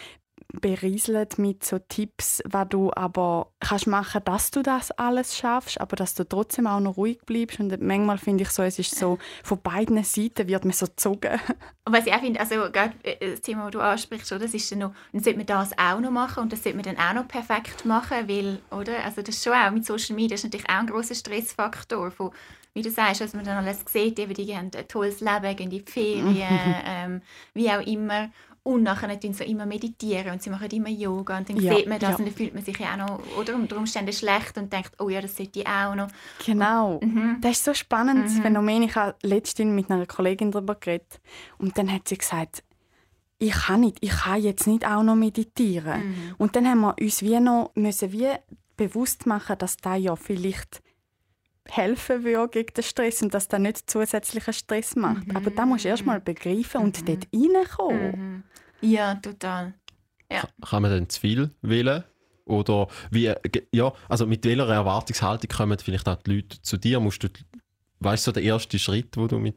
berieselt 0.52 1.38
mit 1.38 1.64
so 1.64 1.78
Tipps, 1.78 2.42
was 2.44 2.68
du 2.68 2.90
aber 2.94 3.52
kannst 3.60 3.86
machen, 3.86 4.22
dass 4.24 4.50
du 4.50 4.62
das 4.62 4.90
alles 4.92 5.36
schaffst, 5.36 5.80
aber 5.80 5.96
dass 5.96 6.14
du 6.14 6.28
trotzdem 6.28 6.66
auch 6.66 6.80
noch 6.80 6.96
ruhig 6.96 7.20
bleibst. 7.24 7.60
Und 7.60 7.80
manchmal 7.80 8.18
finde 8.18 8.42
ich 8.42 8.50
so, 8.50 8.62
es 8.62 8.78
ist 8.78 8.96
so, 8.96 9.18
von 9.42 9.60
beiden 9.60 10.02
Seiten 10.02 10.48
wird 10.48 10.64
man 10.64 10.72
so 10.72 10.86
gezogen. 10.86 11.40
Und 11.84 11.92
was 11.92 12.06
ich 12.06 12.12
auch 12.12 12.20
finde, 12.20 12.40
also 12.40 12.54
gerade 12.70 12.94
äh, 13.02 13.32
das 13.32 13.40
Thema, 13.42 13.64
das 13.64 13.72
du 13.72 13.80
ansprichst, 13.80 14.32
oder, 14.32 14.42
das 14.42 14.54
ist 14.54 14.70
dann 14.72 14.80
noch, 14.80 14.92
dann 15.12 15.22
sollte 15.22 15.38
man 15.38 15.46
das 15.46 15.78
auch 15.78 16.00
noch 16.00 16.10
machen 16.10 16.42
und 16.44 16.52
das 16.52 16.62
sollte 16.62 16.76
man 16.76 16.84
dann 16.84 16.98
auch 16.98 17.14
noch 17.14 17.28
perfekt 17.28 17.84
machen, 17.84 18.28
weil, 18.28 18.58
oder, 18.70 19.04
also 19.04 19.22
das 19.22 19.36
ist 19.36 19.44
schon 19.44 19.52
auch 19.52 19.70
mit 19.70 19.86
Social 19.86 20.16
Media 20.16 20.34
ist 20.34 20.44
natürlich 20.44 20.68
auch 20.68 20.80
ein 20.80 20.86
großer 20.86 21.14
Stressfaktor 21.14 22.10
von 22.10 22.32
wie 22.72 22.82
du 22.82 22.90
sagst, 22.90 23.20
was 23.20 23.34
man 23.34 23.44
dann 23.44 23.56
alles 23.56 23.84
sieht, 23.88 24.18
eben, 24.18 24.32
die 24.32 24.56
haben 24.56 24.70
ein 24.74 24.88
tolles 24.88 25.20
Leben, 25.20 25.56
gehen 25.56 25.70
in 25.70 25.70
die 25.70 25.80
Ferien, 25.80 26.76
ähm, 26.86 27.22
wie 27.52 27.70
auch 27.70 27.84
immer. 27.84 28.30
Und 28.62 28.82
nachher 28.82 29.18
tun 29.18 29.32
sie 29.32 29.44
immer 29.44 29.64
meditieren 29.64 30.32
und 30.32 30.42
sie 30.42 30.50
machen 30.50 30.68
immer 30.70 30.90
Yoga 30.90 31.38
und 31.38 31.48
dann 31.48 31.56
ja, 31.56 31.74
sieht 31.74 31.88
man 31.88 31.98
das 31.98 32.10
ja. 32.10 32.16
und 32.16 32.26
dann 32.26 32.34
fühlt 32.34 32.54
man 32.54 32.62
sich 32.62 32.78
ja 32.78 32.92
auch 32.92 32.96
noch 32.98 33.36
oder 33.38 33.54
unter 33.54 33.78
Umständen 33.78 34.12
schlecht 34.12 34.58
und 34.58 34.70
denkt, 34.70 34.92
oh 34.98 35.08
ja, 35.08 35.22
das 35.22 35.36
sollte 35.36 35.60
ich 35.60 35.66
auch 35.66 35.94
noch. 35.94 36.08
Genau. 36.44 36.96
Und, 36.96 37.14
mhm. 37.14 37.38
Das 37.40 37.52
ist 37.52 37.64
so 37.64 37.72
spannend, 37.72 38.24
mhm. 38.24 38.42
Phänomen. 38.42 38.82
Ich 38.82 38.94
habe 38.96 39.16
letztens 39.22 39.74
mit 39.74 39.90
einer 39.90 40.04
Kollegin 40.04 40.50
darüber 40.50 40.74
geredet 40.74 41.20
und 41.56 41.78
dann 41.78 41.90
hat 41.90 42.06
sie 42.06 42.18
gesagt, 42.18 42.62
ich 43.38 43.52
kann 43.52 43.80
nicht, 43.80 43.96
ich 44.02 44.10
kann 44.10 44.42
jetzt 44.42 44.66
nicht 44.66 44.86
auch 44.86 45.02
noch 45.02 45.16
meditieren. 45.16 46.10
Mhm. 46.10 46.34
Und 46.36 46.54
dann 46.54 46.68
haben 46.68 46.80
wir 46.80 46.94
uns 47.00 47.22
wie 47.22 47.40
noch 47.40 47.72
müssen 47.74 48.12
wie 48.12 48.28
bewusst 48.76 49.24
machen, 49.26 49.56
dass 49.58 49.78
da 49.78 49.94
ja 49.96 50.16
vielleicht 50.16 50.82
helfen 51.70 52.24
würde 52.24 52.48
gegen 52.48 52.74
den 52.74 52.84
Stress 52.84 53.22
und 53.22 53.34
dass 53.34 53.48
das 53.48 53.60
nicht 53.60 53.90
zusätzlichen 53.90 54.52
Stress 54.52 54.96
macht. 54.96 55.28
Mhm. 55.28 55.36
Aber 55.36 55.50
da 55.50 55.66
musst 55.66 55.84
du 55.84 55.88
erst 55.88 56.04
mal 56.04 56.20
begreifen 56.20 56.82
und 56.82 57.00
mhm. 57.00 57.06
dort 57.06 57.26
reinkommen. 57.34 58.42
Mhm. 58.80 58.88
Ja, 58.88 59.14
total. 59.14 59.74
Ja. 60.30 60.44
Kann 60.68 60.82
man 60.82 60.90
denn 60.92 61.08
zu 61.08 61.20
viel 61.20 61.50
wählen? 61.62 62.04
Oder 62.44 62.88
wie, 63.10 63.32
ja, 63.72 63.92
also 64.08 64.26
mit 64.26 64.44
welcher 64.44 64.68
Erwartungshaltung 64.68 65.48
kommen 65.48 65.78
vielleicht 65.78 66.08
auch 66.08 66.16
die 66.16 66.36
Leute 66.36 66.60
zu 66.62 66.76
dir? 66.76 66.98
Musst 66.98 67.22
du, 67.22 67.28
weißt 68.00 68.26
du, 68.26 68.32
der 68.32 68.42
erste 68.42 68.78
Schritt, 68.78 69.16
wo 69.16 69.28
du 69.28 69.38
mit, 69.38 69.56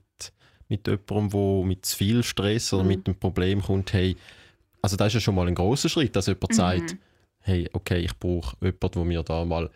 mit 0.67 0.87
jemandem, 0.87 1.33
wo 1.33 1.63
mit 1.63 1.85
zu 1.85 1.97
viel 1.97 2.23
Stress 2.23 2.71
oder 2.73 2.83
mhm. 2.83 2.89
mit 2.89 3.07
einem 3.07 3.17
Problem 3.17 3.61
kommt, 3.61 3.93
hey, 3.93 4.15
also 4.81 4.95
das 4.97 5.07
ist 5.07 5.13
ja 5.15 5.19
schon 5.21 5.35
mal 5.35 5.47
ein 5.47 5.55
großer 5.55 5.89
Schritt, 5.89 6.15
dass 6.15 6.27
jemand 6.27 6.51
mhm. 6.51 6.55
sagt, 6.55 6.97
hey, 7.39 7.69
okay, 7.73 7.99
ich 7.99 8.17
brauche 8.19 8.55
jemanden, 8.61 8.91
der 8.91 9.05
mir 9.05 9.23
da 9.23 9.45
mal 9.45 9.69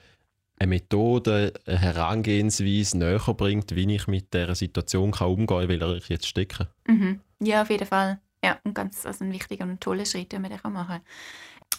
eine 0.59 0.69
Methode, 0.69 1.53
eine 1.65 1.79
Herangehensweise 1.79 2.97
näher 2.97 3.33
bringt, 3.35 3.75
wie 3.75 3.95
ich 3.95 4.07
mit 4.07 4.33
dieser 4.33 4.55
Situation 4.55 5.11
kann 5.11 5.27
umgehen 5.27 5.47
kann, 5.47 5.61
in 5.63 5.69
welcher 5.69 5.95
ich 5.95 6.09
jetzt 6.09 6.27
stecke. 6.27 6.67
Mhm. 6.87 7.19
Ja, 7.39 7.61
auf 7.61 7.69
jeden 7.69 7.85
Fall. 7.85 8.19
Ja, 8.43 8.59
und 8.63 8.73
ganz 8.73 9.05
also 9.05 9.23
ein 9.23 9.33
wichtiger 9.33 9.65
und 9.65 9.81
toller 9.81 10.05
Schritt, 10.05 10.31
den 10.31 10.41
man 10.41 10.51
machen 10.51 10.87
kann. 10.87 11.01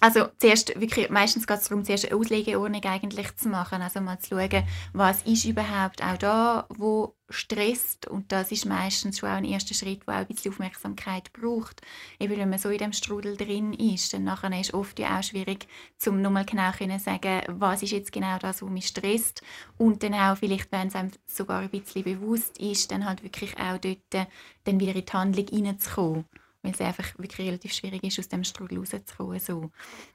Also 0.01 0.29
zuerst, 0.39 0.81
wirklich, 0.81 1.11
meistens 1.11 1.49
geht 1.49 1.59
es 1.59 1.69
darum, 1.69 1.85
zuerst 1.85 2.07
eine 2.07 2.17
Auslegeordnung 2.17 2.85
eigentlich 2.85 3.37
zu 3.37 3.49
machen. 3.49 3.83
Also 3.83 4.01
mal 4.01 4.19
zu 4.21 4.29
schauen, 4.29 4.63
was 4.93 5.23
ist 5.23 5.45
überhaupt 5.45 6.05
auch 6.05 6.17
da, 6.17 6.67
wo 6.69 7.17
stresst. 7.29 8.07
Und 8.07 8.31
das 8.31 8.53
ist 8.53 8.65
meistens 8.65 9.19
schon 9.19 9.29
auch 9.29 9.35
ein 9.35 9.45
erster 9.45 9.75
Schritt, 9.75 10.07
der 10.07 10.15
auch 10.15 10.19
ein 10.19 10.27
bisschen 10.29 10.53
Aufmerksamkeit 10.53 11.33
braucht. 11.33 11.83
Eben 12.21 12.37
wenn 12.37 12.49
man 12.49 12.61
so 12.61 12.69
in 12.69 12.79
dem 12.79 12.93
Strudel 12.93 13.37
drin 13.37 13.73
ist, 13.73 14.13
dann 14.13 14.23
nachher 14.23 14.53
ist 14.53 14.69
es 14.69 14.75
oft 14.75 15.01
ja 15.01 15.19
auch 15.19 15.23
schwierig, 15.25 15.67
um 16.07 16.23
nochmal 16.23 16.45
genau 16.45 16.71
zu 16.71 16.99
sagen, 17.01 17.43
was 17.49 17.83
ist 17.83 17.91
jetzt 17.91 18.13
genau 18.13 18.39
das, 18.39 18.63
was 18.63 18.71
mich 18.71 18.87
stresst. 18.87 19.43
Und 19.79 20.05
dann 20.05 20.15
auch 20.15 20.37
vielleicht, 20.37 20.71
wenn 20.71 20.89
es 20.89 20.95
einem 20.95 21.11
sogar 21.27 21.61
ein 21.63 21.71
bisschen 21.71 22.05
bewusst 22.05 22.59
ist, 22.59 22.93
dann 22.93 23.05
halt 23.05 23.25
wirklich 23.25 23.59
auch 23.59 23.79
dort 23.79 24.29
dann 24.63 24.79
wieder 24.79 24.95
in 24.95 25.05
die 25.05 25.13
Handlung 25.13 25.47
hineinzukommen 25.49 26.25
weil 26.63 26.73
es 26.73 26.81
einfach 26.81 27.19
wirklich 27.19 27.47
relativ 27.47 27.73
schwierig 27.73 28.05
ist, 28.05 28.19
aus 28.19 28.29
dem 28.29 28.45
Strudel 28.45 28.79
rauszukommen. 28.79 29.41
So. 29.41 29.71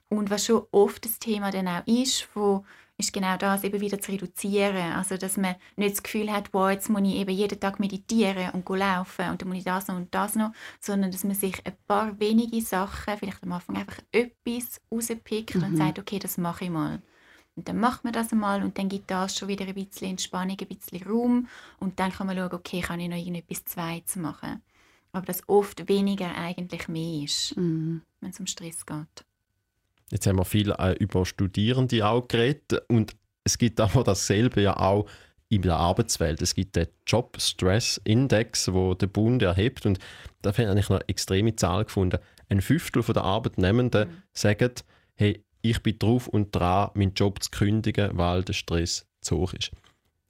Und 0.08 0.30
was 0.30 0.46
schon 0.46 0.62
oft 0.72 1.04
das 1.04 1.18
Thema 1.18 1.50
dann 1.50 1.68
auch 1.68 1.86
ist, 1.86 2.28
wo 2.34 2.64
ist 2.96 3.12
genau 3.12 3.36
das, 3.36 3.64
eben 3.64 3.80
wieder 3.80 4.00
zu 4.00 4.12
reduzieren. 4.12 4.92
Also, 4.92 5.16
dass 5.16 5.36
man 5.36 5.56
nicht 5.76 5.94
das 5.94 6.02
Gefühl 6.02 6.30
hat, 6.30 6.50
wow, 6.52 6.70
jetzt 6.70 6.88
muss 6.88 7.02
ich 7.02 7.16
eben 7.16 7.34
jeden 7.34 7.58
Tag 7.58 7.80
meditieren 7.80 8.50
und 8.50 8.68
laufen 8.68 9.30
und 9.30 9.40
dann 9.40 9.48
muss 9.48 9.58
ich 9.58 9.64
das 9.64 9.88
noch 9.88 9.96
und 9.96 10.14
das 10.14 10.36
noch, 10.36 10.52
sondern 10.80 11.10
dass 11.10 11.24
man 11.24 11.34
sich 11.34 11.64
ein 11.66 11.72
paar 11.88 12.18
wenige 12.20 12.60
Sachen, 12.60 13.18
vielleicht 13.18 13.42
am 13.42 13.52
Anfang 13.52 13.76
einfach 13.76 13.98
etwas 14.12 14.80
rauspickt 14.92 15.56
mhm. 15.56 15.64
und 15.64 15.76
sagt, 15.76 15.98
okay, 15.98 16.20
das 16.20 16.38
mache 16.38 16.66
ich 16.66 16.70
mal. 16.70 17.02
Und 17.56 17.68
dann 17.68 17.78
macht 17.78 18.04
man 18.04 18.12
das 18.12 18.32
einmal 18.32 18.62
und 18.62 18.78
dann 18.78 18.88
gibt 18.88 19.10
das 19.10 19.36
schon 19.36 19.48
wieder 19.48 19.64
ein 19.64 19.74
bisschen 19.74 20.10
Entspannung, 20.10 20.56
ein 20.60 20.66
bisschen 20.66 21.02
Raum 21.04 21.48
und 21.78 21.98
dann 21.98 22.12
kann 22.12 22.26
man 22.26 22.36
schauen, 22.36 22.52
okay, 22.52 22.80
kann 22.80 23.00
ich 23.00 23.08
noch 23.08 23.16
irgendetwas 23.16 23.64
Zweites 23.64 24.16
machen 24.16 24.62
aber 25.14 25.26
dass 25.26 25.48
oft 25.48 25.88
weniger 25.88 26.36
eigentlich 26.36 26.88
mehr 26.88 27.24
ist, 27.24 27.56
mhm. 27.56 28.02
wenn 28.20 28.30
es 28.30 28.40
um 28.40 28.46
Stress 28.46 28.84
geht. 28.84 29.24
Jetzt 30.10 30.26
haben 30.26 30.38
wir 30.38 30.44
viel 30.44 30.70
äh, 30.72 30.92
über 30.98 31.24
Studierende 31.24 32.06
auch 32.06 32.28
geredet 32.28 32.82
und 32.88 33.16
es 33.44 33.56
gibt 33.56 33.80
aber 33.80 34.04
dasselbe 34.04 34.62
ja 34.62 34.76
auch 34.76 35.06
in 35.48 35.62
der 35.62 35.76
Arbeitswelt. 35.76 36.42
Es 36.42 36.54
gibt 36.54 36.76
den 36.76 36.88
Job 37.06 37.36
Stress 37.40 38.00
Index, 38.04 38.72
wo 38.72 38.94
der 38.94 39.06
Bund 39.06 39.42
erhebt 39.42 39.86
und 39.86 39.98
da 40.42 40.50
habe 40.52 40.78
ich 40.78 40.88
noch 40.88 40.98
eine 40.98 41.08
extreme 41.08 41.54
Zahl 41.54 41.84
gefunden. 41.84 42.18
Ein 42.48 42.60
Fünftel 42.60 43.02
der 43.02 43.22
Arbeitnehmenden 43.22 44.08
mhm. 44.08 44.22
sagen, 44.32 44.72
hey, 45.14 45.44
ich 45.62 45.82
bin 45.82 45.98
drauf 45.98 46.28
und 46.28 46.54
dran, 46.54 46.90
meinen 46.94 47.14
Job 47.14 47.42
zu 47.42 47.50
kündigen, 47.50 48.10
weil 48.18 48.42
der 48.42 48.52
Stress 48.52 49.06
zu 49.20 49.38
hoch 49.38 49.54
ist. 49.54 49.70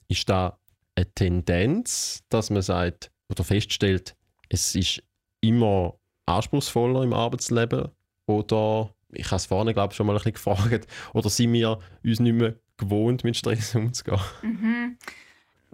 Ist 0.07 0.29
da 0.29 0.57
eine 0.95 1.11
Tendenz, 1.13 2.23
dass 2.29 2.49
man 2.49 2.61
sagt 2.61 3.11
oder 3.27 3.43
feststellt, 3.43 4.15
es 4.49 4.75
ist 4.75 5.03
immer 5.41 5.95
anspruchsvoller 6.25 7.03
im 7.03 7.13
Arbeitsleben 7.13 7.89
oder 8.27 8.93
ich 9.11 9.27
habe 9.27 9.35
es 9.35 9.45
vorne 9.45 9.73
glaube 9.73 9.91
ich 9.91 9.97
schon 9.97 10.07
mal 10.07 10.13
ein 10.13 10.17
bisschen 10.17 10.33
gefragt 10.33 10.87
oder 11.13 11.29
sind 11.29 11.53
wir 11.53 11.79
uns 12.03 12.19
nicht 12.19 12.33
mehr 12.33 12.55
gewohnt 12.77 13.23
mit 13.23 13.37
Stress 13.37 13.75
umzugehen? 13.75 14.19
Mhm. 14.41 14.97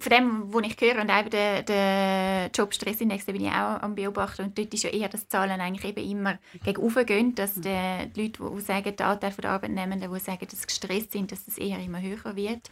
Von 0.02 0.10
dem, 0.10 0.52
was 0.52 0.64
ich 0.66 0.82
höre, 0.82 1.00
und 1.00 1.12
eben 1.12 1.30
der, 1.30 1.62
der 1.62 2.50
Job-Stress-Index, 2.56 3.26
bin 3.26 3.46
ich 3.46 3.52
auch 3.52 3.84
am 3.84 3.94
Beobachten. 3.94 4.46
Und 4.46 4.58
dort 4.58 4.74
ist 4.74 4.82
ja 4.82 4.90
eher, 4.90 5.10
dass 5.10 5.22
die 5.22 5.28
Zahlen 5.28 5.62
eigentlich 5.62 5.96
eben 5.96 6.10
immer 6.10 6.40
gegen 6.64 7.06
gehen, 7.06 7.36
dass 7.36 7.54
die, 7.54 8.10
die 8.16 8.22
Leute, 8.24 8.52
die 8.52 8.62
sagen, 8.62 8.96
der 8.96 9.08
Anteil 9.08 9.32
der 9.34 9.52
Arbeitnehmenden, 9.52 10.12
die 10.12 10.20
sagen, 10.20 10.48
dass 10.50 10.60
sie 10.60 10.66
gestresst 10.66 11.12
sind, 11.12 11.32
dass 11.32 11.46
das 11.46 11.60
eher 11.60 11.78
immer 11.78 12.02
höher 12.02 12.36
wird. 12.36 12.72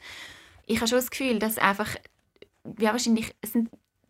Ich 0.66 0.78
habe 0.78 0.88
schon 0.88 0.98
das 0.98 1.12
Gefühl, 1.12 1.38
dass 1.38 1.60
einfach, 1.60 1.96
ja, 2.80 2.94
wahrscheinlich, 2.94 3.36
es 3.42 3.54
sind 3.54 3.70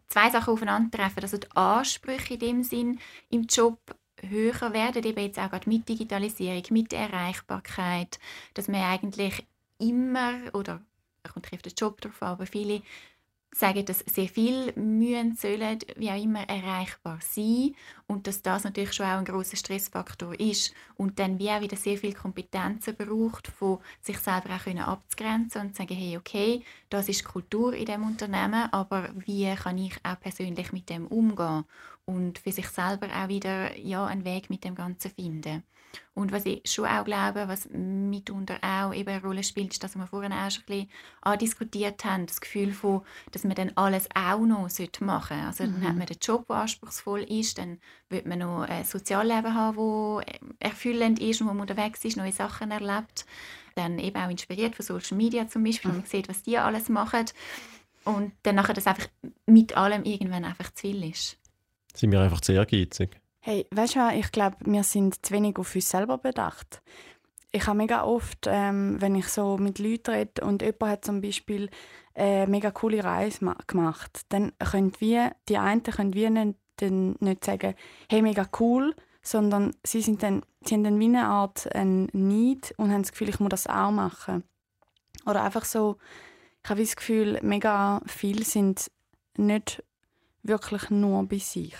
zwei 0.09 0.29
Sachen 0.29 0.53
aufeinandertreffen. 0.53 1.23
Also 1.23 1.37
die 1.37 1.51
Ansprüche 1.51 2.33
in 2.33 2.39
dem 2.39 2.63
Sinn 2.63 2.99
im 3.29 3.43
Job 3.43 3.79
höher 4.21 4.73
werden, 4.73 5.03
eben 5.03 5.19
jetzt 5.21 5.39
auch 5.39 5.49
gerade 5.49 5.69
mit 5.69 5.87
Digitalisierung, 5.87 6.63
mit 6.71 6.91
der 6.91 7.09
Erreichbarkeit, 7.09 8.19
dass 8.53 8.67
man 8.67 8.81
eigentlich 8.81 9.45
immer, 9.77 10.33
oder 10.53 10.81
kommt 11.31 11.51
auf 11.53 11.61
den 11.61 11.73
Job 11.73 12.01
drauf 12.01 12.21
an, 12.21 12.29
aber 12.29 12.45
viele 12.45 12.81
sagen, 13.51 13.85
dass 13.85 13.99
sehr 13.99 14.27
viel 14.27 14.73
mühen 14.73 15.35
sollen, 15.35 15.79
wie 15.95 16.09
auch 16.09 16.21
immer, 16.21 16.47
erreichbar 16.47 17.19
sein 17.21 17.75
und 18.07 18.27
dass 18.27 18.41
das 18.41 18.63
natürlich 18.63 18.93
schon 18.93 19.07
auch 19.07 19.17
ein 19.17 19.25
großer 19.25 19.57
Stressfaktor 19.57 20.39
ist 20.39 20.73
und 20.95 21.19
dann 21.19 21.39
wie 21.39 21.49
auch 21.49 21.61
wieder 21.61 21.77
sehr 21.77 21.97
viel 21.97 22.13
Kompetenzen 22.13 22.95
braucht, 22.95 23.47
von 23.47 23.79
sich 24.01 24.19
selber 24.19 24.55
auch 24.55 24.63
können 24.63 24.79
abzugrenzen 24.79 25.61
und 25.61 25.75
zu 25.75 25.81
sagen, 25.81 25.95
hey, 25.95 26.17
okay, 26.17 26.63
das 26.89 27.09
ist 27.09 27.25
Kultur 27.25 27.73
in 27.73 27.85
dem 27.85 28.03
Unternehmen, 28.03 28.71
aber 28.71 29.09
wie 29.15 29.53
kann 29.55 29.77
ich 29.77 29.97
auch 30.03 30.19
persönlich 30.19 30.71
mit 30.71 30.89
dem 30.89 31.07
umgehen 31.07 31.65
und 32.05 32.39
für 32.39 32.51
sich 32.51 32.67
selber 32.67 33.07
auch 33.07 33.27
wieder 33.27 33.77
ja, 33.77 34.05
einen 34.05 34.25
Weg 34.25 34.49
mit 34.49 34.63
dem 34.63 34.75
Ganzen 34.75 35.11
finden. 35.11 35.63
Und 36.13 36.31
was 36.31 36.45
ich 36.45 36.61
schon 36.65 36.85
auch 36.85 37.05
glaube, 37.05 37.47
was 37.47 37.69
mitunter 37.69 38.57
auch 38.61 38.93
eben 38.93 39.09
eine 39.09 39.21
Rolle 39.21 39.43
spielt, 39.43 39.71
ist, 39.71 39.83
dass 39.83 39.95
wir 39.95 40.05
vorhin 40.05 40.33
auch 40.33 40.51
schon 40.51 40.63
ein 40.63 40.65
bisschen 40.65 40.89
andiskutiert 41.21 42.03
haben, 42.03 42.25
das 42.25 42.41
Gefühl 42.41 42.73
von, 42.73 43.01
dass 43.31 43.43
man 43.43 43.55
dann 43.55 43.71
alles 43.75 44.07
auch 44.13 44.39
noch 44.39 44.61
machen 44.61 44.69
sollte. 44.69 45.05
Also 45.45 45.63
dann 45.63 45.83
hat 45.83 45.93
mhm. 45.93 45.97
man 45.97 46.07
den 46.07 46.17
Job, 46.21 46.47
der 46.47 46.57
anspruchsvoll 46.57 47.21
ist, 47.23 47.57
dann 47.57 47.79
wird 48.09 48.25
man 48.25 48.39
noch 48.39 48.63
ein 48.63 48.83
Sozialleben 48.83 49.53
haben, 49.53 50.23
das 50.25 50.39
erfüllend 50.59 51.19
ist, 51.19 51.41
wo 51.41 51.45
man 51.45 51.61
unterwegs 51.61 52.03
ist, 52.03 52.17
neue 52.17 52.33
Sachen 52.33 52.71
erlebt. 52.71 53.25
Dann 53.75 53.97
eben 53.99 54.17
auch 54.17 54.29
inspiriert 54.29 54.75
von 54.75 54.85
Social 54.85 55.17
Media 55.17 55.47
zum 55.47 55.63
Beispiel, 55.63 55.91
mhm. 55.91 55.97
man 55.97 56.05
sieht, 56.05 56.27
was 56.27 56.43
die 56.43 56.57
alles 56.57 56.89
machen. 56.89 57.25
Und 58.03 58.33
dann 58.43 58.55
nachher 58.55 58.73
das 58.73 58.87
einfach 58.87 59.07
mit 59.45 59.77
allem 59.77 60.03
irgendwann 60.03 60.43
einfach 60.43 60.73
zu 60.73 60.87
viel 60.87 61.09
ist. 61.09 61.37
Sind 61.93 62.11
wir 62.11 62.21
einfach 62.21 62.41
zu 62.41 62.53
ehrgeizig? 62.53 63.19
Hey, 63.49 63.65
weißt 63.71 63.95
du, 63.95 64.11
ich 64.13 64.31
glaube, 64.31 64.57
wir 64.59 64.83
sind 64.83 65.25
zu 65.25 65.33
wenig 65.33 65.57
auf 65.57 65.73
uns 65.73 65.89
selber 65.89 66.19
bedacht. 66.19 66.83
Ich 67.51 67.65
habe 67.65 67.79
mega 67.79 68.03
oft, 68.03 68.45
ähm, 68.45 69.01
wenn 69.01 69.15
ich 69.15 69.27
so 69.27 69.57
mit 69.57 69.79
Leuten 69.79 70.11
rede 70.11 70.45
und 70.45 70.61
jemand 70.61 70.91
hat 70.91 71.05
zum 71.05 71.19
Beispiel 71.19 71.71
eine 72.13 72.45
mega 72.45 72.69
coole 72.69 73.03
Reise 73.03 73.55
gemacht, 73.65 74.21
dann 74.29 74.51
können 74.59 74.91
wir, 74.99 75.35
die 75.47 75.57
einen 75.57 75.81
können 75.81 76.13
wir 76.13 76.29
nicht, 76.29 76.59
dann 76.75 77.15
nicht 77.21 77.43
sagen, 77.43 77.73
hey, 78.07 78.21
mega 78.21 78.47
cool, 78.59 78.95
sondern 79.23 79.75
sie, 79.83 80.03
sind 80.03 80.21
dann, 80.21 80.43
sie 80.63 80.75
haben 80.75 80.83
dann 80.83 80.99
wie 80.99 81.05
eine 81.05 81.25
Art 81.25 81.73
ein 81.73 82.07
Need 82.13 82.75
und 82.77 82.91
haben 82.91 83.01
das 83.01 83.13
Gefühl, 83.13 83.29
ich 83.29 83.39
muss 83.39 83.49
das 83.49 83.65
auch 83.65 83.89
machen. 83.89 84.43
Oder 85.25 85.43
einfach 85.43 85.65
so, 85.65 85.97
ich 86.63 86.69
habe 86.69 86.81
das 86.81 86.95
Gefühl, 86.95 87.39
mega 87.41 87.99
viele 88.05 88.45
sind 88.45 88.91
nicht 89.37 89.83
wirklich 90.43 90.91
nur 90.91 91.23
bei 91.27 91.39
sich 91.39 91.73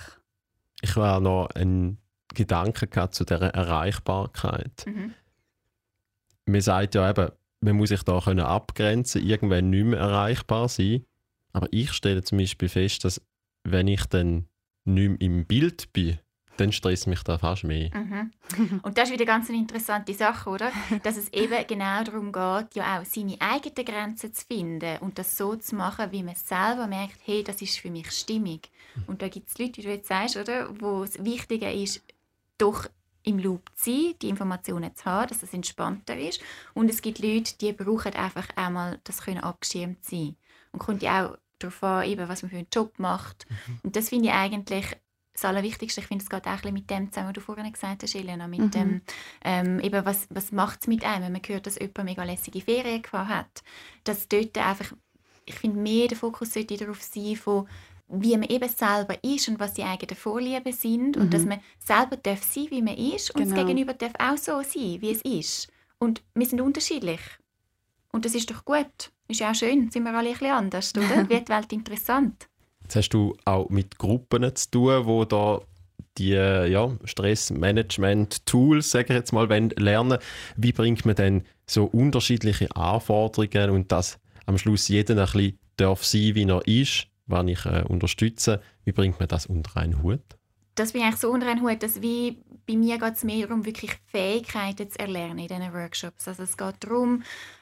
ich 0.82 0.96
wäre 0.96 1.22
noch 1.22 1.50
ein 1.56 1.98
Gedanken 2.34 2.90
gehabt 2.90 3.16
zu 3.16 3.26
dieser 3.26 3.54
Erreichbarkeit. 3.54 4.86
Mhm. 4.86 5.14
Man 6.46 6.62
sagt 6.62 6.96
ja 6.96 7.10
eben, 7.10 7.32
man 7.62 7.76
muss 7.76 7.90
sich 7.90 8.04
da 8.04 8.20
können 8.20 8.40
abgrenzen, 8.40 9.26
irgendwann 9.26 9.70
nicht 9.70 9.86
mehr 9.86 10.00
erreichbar 10.00 10.70
sein. 10.70 11.06
Aber 11.52 11.68
ich 11.72 11.92
stelle 11.92 12.24
zum 12.24 12.38
Beispiel 12.38 12.70
fest, 12.70 13.04
dass 13.04 13.22
wenn 13.64 13.88
ich 13.88 14.06
dann 14.06 14.48
nicht 14.86 15.10
mehr 15.10 15.22
im 15.22 15.46
Bild 15.46 15.92
bin, 15.94 16.20
dann 16.60 16.72
stresst 16.72 17.08
mich 17.08 17.24
da 17.24 17.38
fast 17.38 17.64
mehr. 17.64 17.90
Mhm. 17.96 18.32
Und 18.82 18.98
das 18.98 19.10
ist 19.10 19.14
wieder 19.14 19.26
ganz 19.26 19.50
eine 19.50 19.58
interessante 19.58 20.14
Sache, 20.14 20.50
oder? 20.50 20.72
Dass 21.04 21.18
es 21.18 21.32
eben 21.34 21.66
genau 21.68 22.04
darum 22.04 22.32
geht, 22.32 22.76
ja 22.76 23.00
auch 23.00 23.06
seine 23.06 23.38
eigenen 23.40 23.86
Grenzen 23.86 24.34
zu 24.34 24.46
finden 24.46 24.98
und 25.00 25.18
das 25.18 25.38
so 25.38 25.56
zu 25.56 25.76
machen, 25.76 26.12
wie 26.12 26.24
man 26.24 26.36
selber 26.36 26.88
merkt, 26.88 27.18
hey, 27.24 27.44
das 27.44 27.62
ist 27.62 27.80
für 27.80 27.90
mich 27.90 28.12
stimmig. 28.12 28.70
Und 29.08 29.22
da 29.22 29.28
gibt 29.28 29.50
es 29.50 29.58
Leute, 29.58 29.78
wie 29.78 29.82
du 29.84 29.90
jetzt 29.90 30.08
sagst, 30.08 30.38
oder, 30.38 30.70
wo 30.80 31.04
es 31.04 31.24
wichtiger 31.24 31.72
ist, 31.72 32.04
doch 32.58 32.88
im 33.24 33.40
Loop 33.40 33.70
zu 33.76 33.92
sein, 33.92 34.14
die 34.22 34.30
Informationen 34.30 34.96
zu 34.96 35.06
haben, 35.06 35.30
dass 35.30 35.44
es 35.44 35.54
entspannter 35.54 36.18
ist. 36.18 36.42
Und 36.74 36.90
es 36.90 37.02
gibt 37.02 37.20
Leute, 37.20 37.58
die 37.60 37.74
brauchen 37.74 38.14
einfach 38.14 38.48
einmal 38.56 39.00
das 39.04 39.22
können 39.22 39.40
abgeschirmt 39.40 40.04
sein. 40.04 40.36
Und 40.72 40.80
kommt 40.80 41.02
ja 41.02 41.28
auch 41.28 41.38
darauf 41.60 41.84
an, 41.84 42.06
eben, 42.06 42.28
was 42.28 42.42
man 42.42 42.50
für 42.50 42.58
einen 42.58 42.68
Job 42.74 42.98
macht. 42.98 43.46
Mhm. 43.50 43.80
Und 43.84 43.96
das 43.96 44.10
finde 44.10 44.30
ich 44.30 44.34
eigentlich 44.34 44.86
das 45.40 45.50
Allerwichtigste. 45.50 46.02
Ich 46.02 46.08
finde, 46.08 46.24
es 46.24 46.30
geht 46.30 46.48
auch 46.48 46.64
ein 46.64 46.74
mit 46.74 46.90
dem 46.90 47.12
zusammen, 47.12 47.30
was 47.30 47.34
du 47.34 47.42
vorhin 47.42 47.72
gesagt 47.72 48.04
hast, 48.04 48.16
Elena, 48.16 48.48
mit 48.48 48.60
mhm. 48.60 48.72
dem, 48.72 49.02
ähm, 49.44 49.80
eben, 49.80 50.06
was, 50.06 50.28
was 50.30 50.52
macht 50.52 50.82
es 50.82 50.88
mit 50.88 51.04
einem, 51.04 51.26
wenn 51.26 51.32
man 51.34 51.42
hört, 51.48 51.68
dass 51.68 51.80
jemand 51.80 52.04
mega 52.04 52.24
lässige 52.24 52.62
Ferien 52.62 53.02
gefahren 53.02 53.30
hat. 53.30 53.64
Dass 54.04 54.28
dort 54.28 54.58
einfach, 54.58 54.94
ich 55.46 55.56
finde, 55.56 55.80
mehr 55.80 56.08
der 56.08 56.18
Fokus 56.18 56.54
sollte 56.54 56.78
darauf 56.78 57.02
sein, 57.02 57.36
von 57.36 57.68
wie 58.10 58.36
man 58.36 58.50
eben 58.50 58.70
selber 58.70 59.24
ist 59.24 59.48
und 59.50 59.60
was 59.60 59.76
die 59.76 59.84
eigenen 59.84 60.16
Vorlieben 60.16 60.74
sind 60.74 61.16
mhm. 61.16 61.22
und 61.22 61.34
dass 61.34 61.46
man 61.46 61.60
selber 61.78 62.18
darf 62.18 62.44
sein, 62.44 62.68
wie 62.70 62.82
man 62.82 62.98
ist 62.98 63.34
und 63.36 63.44
genau. 63.44 63.56
das 63.56 63.66
Gegenüber 63.66 63.94
darf 63.94 64.14
auch 64.18 64.38
so 64.38 64.62
sein, 64.64 64.98
wie 65.02 65.12
es 65.12 65.22
ist. 65.22 65.68
Und 66.00 66.24
wir 66.34 66.46
sind 66.46 66.62
unterschiedlich. 66.62 67.20
Und 68.12 68.26
das 68.26 68.34
ist 68.34 68.50
doch 68.50 68.66
gut. 68.66 69.12
Ist 69.28 69.42
ja 69.42 69.52
auch 69.52 69.56
schön, 69.56 69.92
sind 69.92 70.04
wir 70.04 70.14
alle 70.14 70.30
ein 70.30 70.34
bisschen 70.34 70.52
anders, 70.52 70.94
oder? 70.96 71.08
Wird 71.30 71.50
die 71.50 71.54
Welt 71.54 71.72
interessant. 71.72 72.50
Jetzt 72.90 72.96
hast 72.96 73.10
du 73.10 73.38
auch 73.46 73.70
mit 73.70 74.00
Gruppen 74.00 74.56
zu 74.56 74.72
tun, 74.72 75.06
wo 75.06 75.24
da 75.24 75.62
die 76.18 76.32
ja, 76.32 76.92
Stressmanagement-Tools, 77.04 78.90
sage 78.90 79.14
ich 79.14 79.16
jetzt 79.16 79.32
mal, 79.32 79.48
lernen 79.78 80.18
Wie 80.58 80.72
bringt 80.72 81.06
man 81.06 81.14
denn 81.14 81.44
so 81.68 81.86
unterschiedliche 81.86 82.76
Anforderungen 82.76 83.70
und 83.70 83.92
dass 83.92 84.18
am 84.48 84.58
Schluss 84.58 84.88
jeder 84.88 85.16
ein 85.16 85.24
bisschen 85.24 85.60
darf 85.78 86.04
sein, 86.04 86.34
wie 86.34 86.50
er 86.50 86.68
ist, 86.68 87.06
was 87.28 87.46
ich 87.46 87.64
äh, 87.68 87.84
unterstütze. 87.88 88.60
Wie 88.86 88.92
bringt 88.92 89.20
man 89.20 89.28
das 89.28 89.46
unter 89.46 89.78
einen 89.78 90.02
Hut? 90.02 90.24
Das 90.74 90.94
bin 90.94 91.04
ich 91.08 91.16
so 91.18 91.30
unter 91.30 91.46
einen 91.48 91.62
Hut, 91.62 91.84
dass 91.84 92.02
wie 92.02 92.40
bei 92.66 92.76
mir 92.76 92.98
geht 92.98 93.14
es 93.14 93.24
mehr 93.24 93.46
darum, 93.46 93.68
wirklich 93.68 93.92
Fähigkeiten 94.08 94.90
zu 94.90 94.98
erlernen 94.98 95.38
in 95.38 95.48
diesen 95.48 95.74
Workshops. 95.74 96.28
Also 96.28 96.42
es 96.42 96.58
geht 96.58 96.76
darum, 96.80 97.22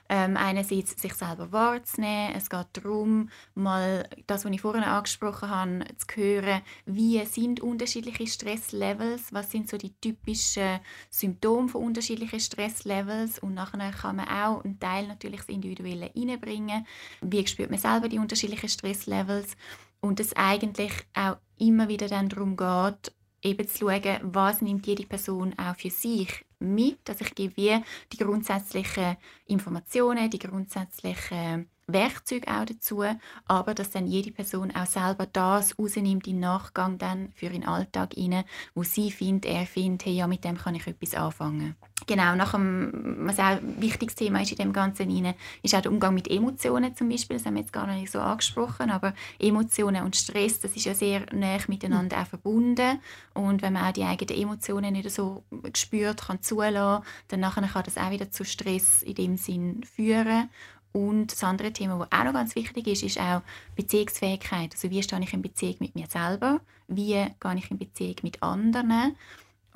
ähm, 0.09 0.37
einerseits 0.37 1.01
sich 1.01 1.13
selber 1.13 1.51
wahrzunehmen. 1.51 2.33
Es 2.35 2.49
geht 2.49 2.67
darum, 2.73 3.29
mal 3.55 4.07
das, 4.27 4.45
was 4.45 4.51
ich 4.51 4.61
vorhin 4.61 4.83
angesprochen 4.83 5.49
habe, 5.49 5.85
zu 5.97 6.15
hören, 6.15 6.61
wie 6.85 7.23
sind 7.25 7.59
unterschiedliche 7.59 8.27
Stresslevels, 8.27 9.33
was 9.33 9.51
sind 9.51 9.69
so 9.69 9.77
die 9.77 9.93
typischen 9.99 10.79
Symptome 11.09 11.69
von 11.69 11.83
unterschiedlichen 11.83 12.39
Stresslevels 12.39 13.39
und 13.39 13.53
nachher 13.53 13.91
kann 13.91 14.17
man 14.17 14.27
auch 14.27 14.63
einen 14.63 14.79
Teil 14.79 15.07
natürlich 15.07 15.41
das 15.41 15.49
Individuelle 15.49 16.11
reinbringen. 16.15 16.85
Wie 17.21 17.45
spürt 17.45 17.69
man 17.69 17.79
selber 17.79 18.09
die 18.09 18.19
unterschiedlichen 18.19 18.69
Stresslevels 18.69 19.55
und 19.99 20.19
es 20.19 20.35
eigentlich 20.35 20.93
auch 21.13 21.37
immer 21.57 21.87
wieder 21.87 22.07
dann 22.07 22.29
darum 22.29 22.55
geht, 22.55 23.13
eben 23.41 23.67
zu 23.67 23.89
schauen, 23.89 24.19
was 24.21 24.61
nimmt 24.61 24.87
jede 24.87 25.05
Person 25.05 25.53
auch 25.57 25.75
für 25.75 25.89
sich 25.89 26.46
mit. 26.59 27.09
Also 27.09 27.25
ich 27.25 27.35
gebe 27.35 27.57
wie 27.57 27.83
die 28.11 28.17
grundsätzlichen 28.17 29.17
Informationen, 29.45 30.29
die 30.29 30.39
grundsätzlichen 30.39 31.69
Werkzeuge 31.87 32.47
auch 32.49 32.65
dazu, 32.65 33.03
aber 33.45 33.73
dass 33.73 33.91
dann 33.91 34.07
jede 34.07 34.31
Person 34.31 34.75
auch 34.75 34.85
selber 34.85 35.25
das 35.25 35.79
rausnimmt 35.79 36.27
im 36.27 36.39
Nachgang 36.39 36.97
dann 36.97 37.31
für 37.33 37.49
den 37.49 37.65
Alltag 37.65 38.15
rein, 38.17 38.43
wo 38.75 38.83
sie 38.83 39.09
findet, 39.09 39.45
er 39.45 39.65
findet, 39.65 40.05
hey, 40.05 40.13
ja, 40.13 40.27
mit 40.27 40.43
dem 40.43 40.57
kann 40.57 40.75
ich 40.75 40.85
etwas 40.85 41.13
anfangen. 41.13 41.75
Genau, 42.07 42.35
nach 42.35 42.53
dem, 42.53 43.17
was 43.27 43.37
auch 43.37 43.57
ein 43.57 43.81
wichtiges 43.81 44.15
Thema 44.15 44.41
ist 44.41 44.51
in 44.51 44.57
dem 44.57 44.71
Ganzen 44.71 45.11
rein, 45.11 45.33
ist 45.61 45.75
auch 45.75 45.81
der 45.81 45.91
Umgang 45.91 46.13
mit 46.13 46.29
Emotionen 46.29 46.95
zum 46.95 47.09
Beispiel, 47.09 47.35
das 47.35 47.45
haben 47.45 47.55
wir 47.55 47.61
jetzt 47.61 47.73
gar 47.73 47.85
nicht 47.85 48.09
so 48.09 48.21
angesprochen, 48.21 48.89
aber 48.91 49.13
Emotionen 49.39 50.03
und 50.03 50.15
Stress, 50.15 50.61
das 50.61 50.73
ist 50.77 50.85
ja 50.85 50.93
sehr 50.93 51.25
nah 51.33 51.57
miteinander 51.67 52.21
auch 52.21 52.27
verbunden 52.27 52.99
und 53.33 53.61
wenn 53.61 53.73
man 53.73 53.87
auch 53.87 53.91
die 53.91 54.05
eigenen 54.05 54.41
Emotionen 54.41 54.93
nicht 54.93 55.11
so 55.11 55.43
spürt, 55.75 56.25
kann 56.25 56.41
zulassen, 56.41 57.03
dann 57.27 57.41
nachher 57.41 57.67
kann 57.67 57.83
das 57.83 57.97
auch 57.97 58.09
wieder 58.09 58.31
zu 58.31 58.45
Stress 58.45 59.03
in 59.03 59.15
dem 59.15 59.35
Sinn 59.35 59.83
führen 59.83 60.49
und 60.93 61.33
das 61.33 61.43
andere 61.43 61.73
Thema, 61.73 61.99
das 61.99 62.17
auch 62.17 62.23
noch 62.23 62.33
ganz 62.33 62.55
wichtig 62.55 62.87
ist, 62.87 63.03
ist 63.03 63.19
auch 63.19 63.41
Beziehungsfähigkeit. 63.75 64.71
Also 64.73 64.89
wie 64.89 65.03
stehe 65.03 65.21
ich 65.21 65.33
in 65.33 65.41
Beziehung 65.41 65.75
mit 65.79 65.93
mir 65.93 66.07
selber? 66.07 66.61
Wie 66.87 67.13
gehe 67.13 67.55
ich 67.55 67.69
in 67.69 67.77
Beziehung 67.77 68.15
mit 68.23 68.41
anderen? 68.41 69.17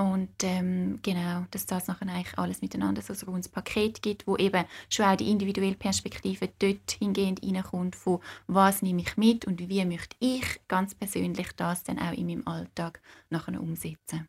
Und 0.02 0.30
ähm, 0.42 0.98
genau, 1.04 1.46
dass 1.52 1.68
das 1.68 1.88
nachher 1.88 2.08
eigentlich 2.08 2.38
alles 2.40 2.62
miteinander 2.64 3.04
so 3.04 3.14
ein 3.14 3.20
rundes 3.30 3.50
Paket 3.50 4.02
gibt, 4.02 4.26
wo 4.26 4.36
eben 4.36 4.66
schon 4.90 5.06
auch 5.06 5.16
die 5.16 5.30
individuelle 5.30 5.76
Perspektive 5.76 6.50
dort 6.58 6.92
hingehend 6.98 7.44
reinkommt, 7.44 7.96
von 7.96 8.20
was 8.48 8.82
nehme 8.82 9.02
ich 9.02 9.16
mit 9.16 9.46
und 9.46 9.60
wie 9.70 9.86
möchte 9.86 10.16
ich 10.20 10.44
ganz 10.68 10.96
persönlich 10.96 11.50
das 11.56 11.84
dann 11.84 12.00
auch 12.00 12.14
in 12.14 12.26
meinem 12.26 12.48
Alltag 12.48 13.00
nachher 13.30 13.62
umsetzen. 13.62 14.28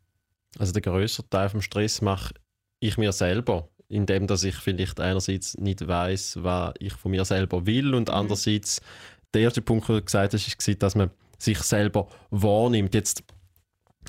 Also 0.58 0.74
der 0.74 0.82
größere 0.82 1.26
Teil 1.30 1.48
vom 1.48 1.62
Stress 1.62 2.02
mache 2.02 2.34
ich 2.80 2.98
mir 2.98 3.12
selber 3.12 3.68
indem 3.88 4.26
dass 4.26 4.42
ich 4.42 4.54
vielleicht 4.54 5.00
einerseits 5.00 5.58
nicht 5.58 5.86
weiß, 5.86 6.38
was 6.42 6.72
ich 6.78 6.94
von 6.94 7.10
mir 7.10 7.26
selber 7.26 7.66
will 7.66 7.94
und 7.94 8.08
mhm. 8.08 8.14
andererseits 8.14 8.80
der 9.34 9.42
erste 9.42 9.60
Punkt, 9.60 9.86
den 9.86 9.96
du 9.96 10.02
gesagt 10.02 10.32
hast, 10.32 10.68
war, 10.68 10.74
dass 10.76 10.94
man 10.94 11.10
sich 11.38 11.58
selber 11.58 12.08
wahrnimmt. 12.30 12.94
Jetzt 12.94 13.22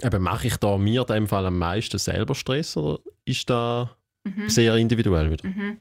eben, 0.01 0.23
mache 0.23 0.47
ich 0.47 0.57
da 0.57 0.77
mir 0.77 1.01
in 1.01 1.07
dem 1.07 1.27
Fall 1.27 1.45
am 1.45 1.57
meisten 1.57 1.97
selber 1.97 2.35
Stress 2.35 2.77
oder 2.77 2.99
ist 3.25 3.49
da 3.49 3.95
mhm. 4.23 4.49
sehr 4.49 4.75
individuell 4.75 5.31
wieder? 5.31 5.47
Mhm. 5.47 5.77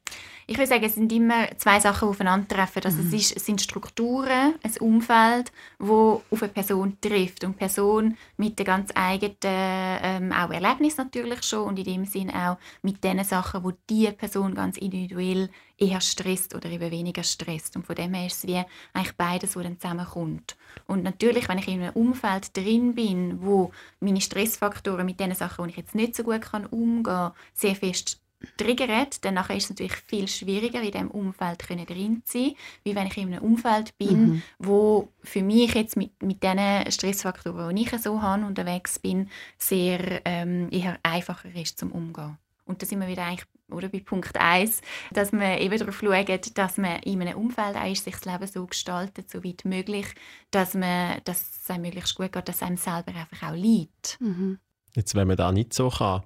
Ich 0.53 0.59
würde 0.59 0.69
sagen, 0.69 0.85
es 0.85 0.97
sind 0.97 1.11
immer 1.11 1.49
zwei 1.57 1.81
Sachen, 1.81 2.07
die 2.07 2.11
aufeinandertreffen. 2.11 2.85
Also 2.85 2.99
mhm. 2.99 3.07
es, 3.09 3.15
ist, 3.15 3.37
es 3.39 3.47
sind 3.47 3.63
Strukturen, 3.63 4.55
ein 4.63 4.77
Umfeld, 4.81 5.51
wo 5.79 6.21
auf 6.31 6.43
eine 6.43 6.53
Person 6.53 6.99
trifft. 7.01 7.43
Und 7.43 7.55
die 7.55 7.59
Person 7.59 8.19
mit 8.37 8.59
den 8.59 8.67
ganz 8.67 8.91
eigenen 8.95 9.35
ähm, 9.43 10.31
auch 10.31 10.51
Erlebnis 10.51 10.99
natürlich 10.99 11.43
schon 11.45 11.69
und 11.69 11.79
in 11.79 11.85
dem 11.87 12.05
Sinn 12.05 12.29
auch 12.29 12.59
mit 12.83 13.03
den 13.03 13.25
Sachen, 13.25 13.65
wo 13.65 13.73
die 13.89 14.13
Person 14.13 14.55
ganz 14.55 14.77
individuell 14.77 15.49
eher 15.79 16.03
stresst 16.03 16.55
oder 16.55 16.69
eben 16.69 16.91
weniger 16.91 17.23
stresst. 17.23 17.75
Und 17.77 17.87
von 17.87 17.97
dem 17.97 18.13
her 18.13 18.27
ist 18.27 18.45
es 18.45 18.47
wie 18.47 18.63
eigentlich 18.93 19.17
beides, 19.17 19.57
was 19.57 19.63
dann 19.63 19.81
zusammenkommt. 19.81 20.57
Und 20.87 21.03
natürlich, 21.03 21.49
wenn 21.49 21.57
ich 21.57 21.69
in 21.69 21.81
einem 21.81 21.95
Umfeld 21.95 22.55
drin 22.55 22.95
bin, 22.95 23.43
wo 23.43 23.71
meine 24.01 24.21
Stressfaktoren 24.21 25.07
mit 25.07 25.19
den 25.19 25.35
Sachen, 25.35 25.65
die 25.65 25.71
ich 25.71 25.79
jetzt 25.79 25.95
nicht 25.95 26.15
so 26.15 26.25
gut 26.25 26.43
kann 26.43 26.67
umgehen 26.67 27.05
kann, 27.05 27.33
sehr 27.55 27.75
fest 27.75 28.19
triggert, 28.57 29.25
dann 29.25 29.37
ist 29.37 29.65
es 29.65 29.71
natürlich 29.71 29.95
viel 29.95 30.29
schwieriger, 30.29 30.81
in 30.81 30.91
diesem 30.91 31.11
Umfeld 31.11 31.69
drin 31.69 32.23
zu 32.25 32.39
sein, 32.39 32.53
wie 32.85 32.95
wenn 32.95 33.07
ich 33.07 33.17
in 33.17 33.33
einem 33.33 33.43
Umfeld 33.43 33.97
bin, 33.99 34.21
mhm. 34.21 34.43
wo 34.59 35.09
für 35.23 35.43
mich 35.43 35.75
jetzt 35.75 35.97
mit, 35.97 36.23
mit 36.23 36.43
den 36.43 36.91
Stressfaktoren, 36.91 37.75
die 37.75 37.83
ich 37.83 38.01
so 38.01 38.23
habe, 38.23 38.45
unterwegs 38.45 38.99
bin, 38.99 39.29
sehr 39.59 40.23
ähm, 40.25 40.69
eher 40.71 40.99
einfacher 41.03 41.55
ist 41.55 41.79
zum 41.79 41.93
Umgehen. 41.93 42.39
Und 42.65 42.81
da 42.81 42.87
sind 42.87 43.01
wir 43.01 43.09
wieder 43.09 43.25
eigentlich 43.25 43.47
oder, 43.71 43.89
bei 43.89 44.01
Punkt 44.01 44.37
1, 44.37 44.81
dass 45.13 45.33
man 45.33 45.59
eben 45.59 45.79
darauf 45.79 45.99
schaut, 45.99 46.59
dass 46.59 46.77
man 46.77 47.01
in 47.01 47.23
einem 47.23 47.39
Umfeld 47.39 47.77
auch 47.77 47.91
ist, 47.91 48.05
sich 48.05 48.15
das 48.15 48.25
Leben 48.25 48.47
so 48.47 48.67
gestaltet, 48.67 49.31
so 49.31 49.43
weit 49.43 49.65
möglich, 49.65 50.07
dass, 50.51 50.75
man, 50.75 51.21
dass 51.25 51.63
es 51.63 51.71
einem 51.71 51.83
möglichst 51.83 52.15
gut 52.15 52.33
geht, 52.33 52.49
dass 52.49 52.57
es 52.57 52.63
einem 52.63 52.77
selber 52.77 53.15
einfach 53.15 53.51
auch 53.51 53.55
liegt. 53.55 54.19
Mhm. 54.21 54.59
Jetzt, 54.95 55.15
wenn 55.15 55.27
man 55.27 55.37
da 55.37 55.53
nicht 55.53 55.73
so 55.73 55.89
kann, 55.89 56.23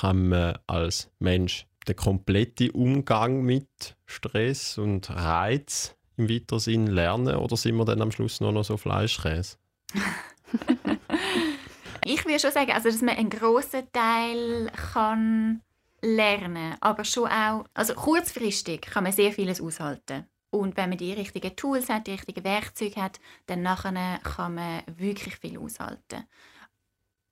kann 0.00 0.28
man 0.28 0.58
als 0.66 1.10
Mensch 1.18 1.66
den 1.88 1.96
kompletten 1.96 2.70
Umgang 2.70 3.42
mit 3.42 3.96
Stress 4.06 4.78
und 4.78 5.10
Reiz 5.10 5.96
im 6.16 6.28
weiteren 6.28 6.60
Sinn 6.60 6.86
lernen 6.86 7.36
oder 7.36 7.56
sind 7.56 7.76
wir 7.76 7.84
dann 7.84 8.02
am 8.02 8.12
Schluss 8.12 8.40
nur 8.40 8.52
noch 8.52 8.64
so 8.64 8.76
Fleischkäse? 8.76 9.56
ich 12.04 12.24
würde 12.24 12.38
schon 12.38 12.52
sagen, 12.52 12.72
also, 12.72 12.88
dass 12.88 13.02
man 13.02 13.16
einen 13.16 13.30
grossen 13.30 13.90
Teil 13.92 14.70
kann 14.92 15.62
lernen 16.02 16.74
aber 16.80 17.04
schon 17.04 17.28
auch, 17.28 17.64
also 17.74 17.94
kurzfristig 17.94 18.82
kann 18.82 19.04
man 19.04 19.12
sehr 19.12 19.32
vieles 19.32 19.60
aushalten. 19.60 20.26
Und 20.50 20.76
wenn 20.76 20.90
man 20.90 20.98
die 20.98 21.12
richtigen 21.12 21.56
Tools 21.56 21.88
hat, 21.88 22.06
die 22.06 22.12
richtigen 22.12 22.44
Werkzeuge 22.44 23.00
hat, 23.00 23.20
dann 23.46 23.62
nachher 23.62 24.18
kann 24.22 24.56
man 24.56 24.82
wirklich 24.86 25.36
viel 25.36 25.58
aushalten 25.58 26.24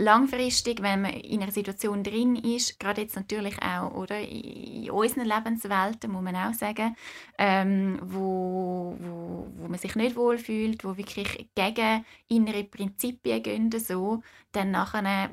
langfristig, 0.00 0.82
wenn 0.82 1.02
man 1.02 1.12
in 1.12 1.42
einer 1.42 1.52
Situation 1.52 2.02
drin 2.02 2.34
ist, 2.36 2.80
gerade 2.80 3.02
jetzt 3.02 3.16
natürlich 3.16 3.60
auch 3.62 3.92
oder 3.94 4.18
in 4.20 4.90
unseren 4.90 5.26
Lebenswelten, 5.26 6.10
muss 6.10 6.22
man 6.22 6.36
auch 6.36 6.54
sagen, 6.54 6.96
ähm, 7.38 7.98
wo, 8.02 8.96
wo, 8.98 9.46
wo 9.56 9.68
man 9.68 9.78
sich 9.78 9.94
nicht 9.94 10.16
wohlfühlt, 10.16 10.84
wo 10.84 10.96
wirklich 10.96 11.48
gegen 11.54 12.04
innere 12.28 12.64
Prinzipien 12.64 13.42
gehen, 13.42 13.70
so, 13.78 14.22
dann 14.52 14.70
nachher 14.70 15.30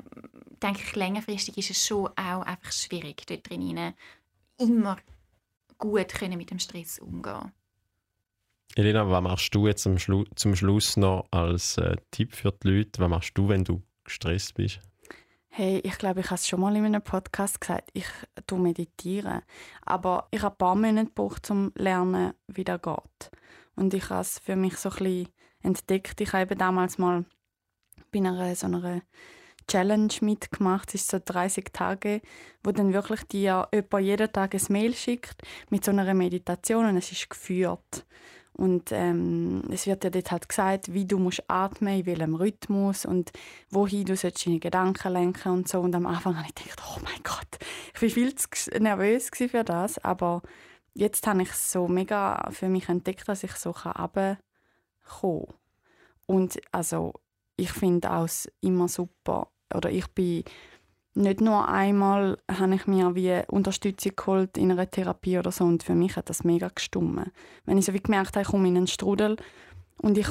denke 0.62 0.82
ich, 0.84 0.96
längerfristig 0.96 1.56
ist 1.58 1.70
es 1.70 1.86
schon 1.86 2.08
auch 2.08 2.42
einfach 2.42 2.72
schwierig, 2.72 3.26
dort 3.26 3.48
drin 3.48 3.94
immer 4.58 4.98
gut 5.78 6.08
können 6.08 6.36
mit 6.36 6.50
dem 6.50 6.58
Stress 6.58 6.98
umgehen 6.98 7.52
Elena, 8.74 9.08
was 9.10 9.22
machst 9.22 9.54
du 9.54 9.66
jetzt 9.66 9.82
zum, 9.82 9.98
Schlu 9.98 10.24
zum 10.36 10.54
Schluss 10.54 10.96
noch 10.96 11.26
als 11.30 11.78
äh, 11.78 11.96
Tipp 12.10 12.34
für 12.34 12.52
die 12.52 12.68
Leute? 12.68 13.00
Was 13.00 13.08
machst 13.08 13.32
du, 13.36 13.48
wenn 13.48 13.64
du 13.64 13.82
gestresst 14.08 14.54
bist? 14.54 14.80
Hey, 15.50 15.80
ich 15.82 15.98
glaube, 15.98 16.20
ich 16.20 16.26
habe 16.26 16.36
es 16.36 16.46
schon 16.46 16.60
mal 16.60 16.76
in 16.76 16.84
einem 16.84 17.02
Podcast 17.02 17.60
gesagt. 17.60 17.90
Ich 17.92 18.06
tue 18.46 18.58
meditieren. 18.58 19.42
Aber 19.84 20.28
ich 20.30 20.42
habe 20.42 20.54
ein 20.54 20.58
paar 20.58 20.74
Monate 20.74 21.06
gebraucht, 21.06 21.50
um 21.50 21.72
zu 21.74 21.82
lernen, 21.82 22.34
wie 22.46 22.64
das 22.64 22.82
geht. 22.82 23.30
Und 23.74 23.94
ich 23.94 24.10
habe 24.10 24.20
es 24.20 24.38
für 24.38 24.56
mich 24.56 24.76
so 24.76 24.90
ein 24.90 24.96
bisschen 24.96 25.28
entdeckt. 25.62 26.20
Ich 26.20 26.32
habe 26.32 26.42
eben 26.42 26.58
damals 26.58 26.98
mal 26.98 27.24
bei 28.12 28.18
einer 28.18 28.54
so 28.54 28.66
einer 28.66 29.02
Challenge 29.68 30.14
mitgemacht. 30.20 30.94
Es 30.94 31.02
ist 31.02 31.10
so 31.10 31.20
30 31.24 31.72
Tage, 31.72 32.20
wo 32.62 32.72
dann 32.72 32.92
wirklich 32.92 33.22
dir 33.24 33.68
jemand 33.72 34.04
jeden 34.04 34.32
Tag 34.32 34.54
ein 34.54 34.62
Mail 34.68 34.94
schickt 34.94 35.42
mit 35.70 35.84
so 35.84 35.90
einer 35.90 36.14
Meditation 36.14 36.86
und 36.86 36.96
es 36.96 37.12
ist 37.12 37.30
geführt. 37.30 38.06
Und 38.58 38.90
ähm, 38.90 39.62
es 39.70 39.86
wird 39.86 40.02
dir 40.02 40.10
dort 40.10 40.32
halt 40.32 40.48
gesagt, 40.48 40.92
wie 40.92 41.04
du 41.04 41.18
musst 41.18 41.44
atmen, 41.46 42.00
in 42.00 42.06
welchem 42.06 42.34
Rhythmus 42.34 43.06
und 43.06 43.30
wohin 43.70 44.04
du 44.04 44.16
deine 44.16 44.58
Gedanken 44.58 45.12
lenken 45.12 45.52
und 45.52 45.68
so. 45.68 45.80
Und 45.80 45.94
am 45.94 46.06
Anfang 46.06 46.36
habe 46.36 46.48
ich 46.48 46.56
gedacht, 46.56 46.82
oh 46.90 47.00
mein 47.04 47.22
Gott, 47.22 47.46
ich 47.94 48.02
war 48.02 48.08
viel 48.08 48.34
zu 48.34 48.70
nervös 48.80 49.30
für 49.32 49.62
das. 49.62 49.98
Aber 50.04 50.42
jetzt 50.92 51.24
habe 51.28 51.42
ich 51.42 51.50
es 51.50 51.70
so 51.70 51.86
mega 51.86 52.50
für 52.50 52.68
mich 52.68 52.88
entdeckt, 52.88 53.28
dass 53.28 53.44
ich 53.44 53.52
so 53.52 53.70
runterkommen 53.70 54.38
kann. 55.20 55.44
Und 56.26 56.60
also, 56.72 57.14
ich 57.56 57.70
finde 57.70 58.10
auch 58.10 58.28
immer 58.60 58.88
super, 58.88 59.52
oder 59.72 59.90
ich 59.90 60.08
bin 60.08 60.42
nicht 61.18 61.40
nur 61.40 61.68
einmal 61.68 62.38
habe 62.50 62.74
ich 62.74 62.86
mir 62.86 63.14
wie 63.14 63.42
Unterstützung 63.48 64.12
geholt 64.16 64.56
in 64.56 64.70
einer 64.70 64.90
Therapie 64.90 65.38
oder 65.38 65.50
so 65.50 65.64
und 65.64 65.82
für 65.82 65.94
mich 65.94 66.16
hat 66.16 66.30
das 66.30 66.44
mega 66.44 66.68
gestummen. 66.68 67.32
Wenn 67.64 67.78
ich 67.78 67.84
so 67.84 67.92
wie 67.92 68.00
gemerkt 68.00 68.36
habe, 68.36 68.42
ich 68.42 68.48
komme 68.48 68.68
in 68.68 68.76
einen 68.76 68.86
Strudel 68.86 69.36
und 70.00 70.16
ich 70.16 70.28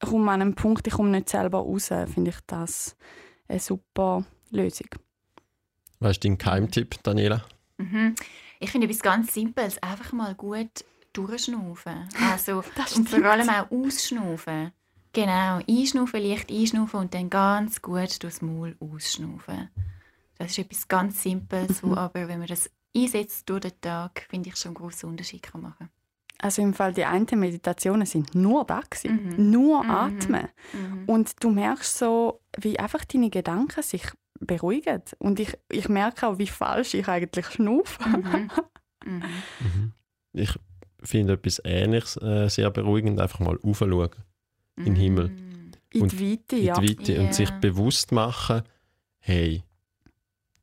komme 0.00 0.30
an 0.30 0.40
einen 0.40 0.54
Punkt, 0.54 0.86
ich 0.86 0.94
komme 0.94 1.10
nicht 1.10 1.28
selber 1.28 1.58
raus, 1.58 1.88
finde 1.88 2.30
ich 2.30 2.38
das 2.46 2.96
eine 3.48 3.58
super 3.58 4.24
Lösung. 4.50 4.88
Was 6.00 6.12
ist 6.12 6.24
dein 6.24 6.38
Keimtipp, 6.38 7.02
Daniela? 7.02 7.44
Mhm. 7.78 8.14
Ich 8.60 8.70
finde 8.70 8.86
etwas 8.86 9.02
ganz 9.02 9.34
Simples, 9.34 9.82
einfach 9.82 10.12
mal 10.12 10.34
gut 10.34 10.84
durchschnaufen. 11.12 12.08
Also, 12.30 12.62
und 12.96 13.08
vor 13.08 13.24
allem 13.24 13.48
auch 13.48 13.70
ausschnaufen. 13.70 14.72
Genau, 15.12 15.60
einschnaufen, 15.68 16.22
leicht 16.22 16.50
einschnaufen 16.50 17.00
und 17.00 17.14
dann 17.14 17.28
ganz 17.28 17.82
gut 17.82 18.22
durchs 18.22 18.40
Maul 18.40 18.76
ausschnaufen. 18.80 19.68
Das 20.38 20.50
ist 20.50 20.58
etwas 20.58 20.88
ganz 20.88 21.22
Simples, 21.22 21.82
mhm. 21.82 21.90
wo 21.90 21.94
aber, 21.96 22.28
wenn 22.28 22.38
man 22.38 22.48
das 22.48 22.70
einsetzt 22.96 23.48
durch 23.48 23.60
den 23.60 23.80
Tag, 23.80 24.26
finde 24.28 24.50
ich 24.50 24.56
schon 24.56 24.70
einen 24.70 24.76
grossen 24.76 25.10
Unterschied 25.10 25.42
kann 25.42 25.62
machen 25.62 25.90
also 26.42 26.60
im 26.60 26.74
Fall 26.74 26.92
die 26.92 27.04
einen 27.04 27.26
Meditationen 27.34 28.04
sind 28.04 28.34
nur 28.34 28.64
da 28.64 28.80
gewesen, 28.80 29.36
mhm. 29.36 29.50
nur 29.50 29.84
mhm. 29.84 29.90
atmen 29.90 30.48
mhm. 30.72 31.04
und 31.06 31.42
du 31.42 31.50
merkst 31.50 31.98
so, 31.98 32.40
wie 32.58 32.78
einfach 32.78 33.04
deine 33.04 33.30
Gedanken 33.30 33.82
sich 33.82 34.02
beruhigen 34.40 35.02
und 35.18 35.38
ich, 35.38 35.56
ich 35.70 35.88
merke 35.88 36.26
auch, 36.26 36.38
wie 36.38 36.48
falsch 36.48 36.94
ich 36.94 37.08
eigentlich 37.08 37.46
schnaufe. 37.46 38.06
Mhm. 38.06 38.50
Mhm. 39.04 39.24
Mhm. 39.58 39.92
Ich 40.32 40.56
finde 41.02 41.32
etwas 41.32 41.60
Ähnliches 41.64 42.16
äh, 42.18 42.48
sehr 42.48 42.70
beruhigend, 42.70 43.18
einfach 43.18 43.40
mal 43.40 43.58
aufschauen 43.60 44.10
in 44.76 44.84
den 44.84 44.94
Himmel. 44.94 45.32
In 45.90 46.06
die 46.06 46.20
Weite, 46.20 46.54
ja. 46.54 46.76
In 46.76 46.86
die 46.86 47.00
Weite 47.00 47.12
yeah. 47.14 47.22
und 47.22 47.34
sich 47.34 47.50
bewusst 47.50 48.12
machen, 48.12 48.62
hey, 49.18 49.64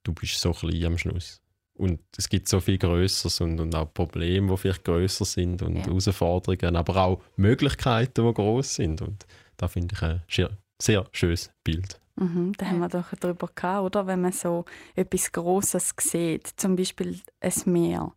du 0.09 0.13
bist 0.13 0.39
so 0.39 0.51
klein 0.51 0.85
am 0.85 0.97
Schluss. 0.97 1.41
Und 1.73 2.01
es 2.17 2.27
gibt 2.27 2.49
so 2.49 2.59
viel 2.59 2.77
Größeres 2.77 3.39
und, 3.39 3.59
und 3.59 3.73
auch 3.73 3.93
Probleme, 3.93 4.51
die 4.51 4.57
vielleicht 4.57 4.83
größer 4.83 5.23
sind 5.23 5.61
und 5.61 5.77
ja. 5.77 5.85
Herausforderungen, 5.85 6.75
aber 6.75 6.97
auch 6.97 7.21
Möglichkeiten, 7.37 8.27
die 8.27 8.33
groß 8.33 8.75
sind. 8.75 9.01
Und 9.01 9.25
da 9.55 9.69
finde 9.69 9.95
ich 9.95 10.01
ein 10.01 10.21
sehr, 10.27 10.49
sehr 10.81 11.07
schönes 11.13 11.51
Bild. 11.63 11.99
Mhm, 12.17 12.51
da 12.57 12.65
haben 12.65 12.79
wir 12.79 12.89
doch 12.89 13.13
darüber 13.17 13.49
gehabt, 13.55 13.85
oder? 13.85 14.07
Wenn 14.07 14.21
man 14.21 14.33
so 14.33 14.65
etwas 14.93 15.31
Großes 15.31 15.93
sieht, 16.01 16.47
zum 16.57 16.75
Beispiel 16.75 17.17
ein 17.39 17.53
Meer. 17.65 18.11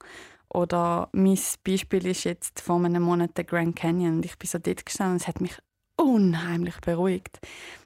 Oder 0.48 1.08
mein 1.12 1.38
Beispiel 1.62 2.06
ist 2.06 2.24
jetzt 2.24 2.60
vor 2.60 2.84
einem 2.84 3.04
Monat 3.04 3.36
der 3.36 3.44
Grand 3.44 3.76
Canyon. 3.76 4.16
Und 4.16 4.24
ich 4.24 4.36
bin 4.38 4.48
so 4.48 4.58
dort 4.58 4.84
gestanden 4.84 5.14
und 5.14 5.22
es 5.22 5.28
hat 5.28 5.40
mich 5.40 5.56
unheimlich 5.96 6.80
beruhigt, 6.80 7.38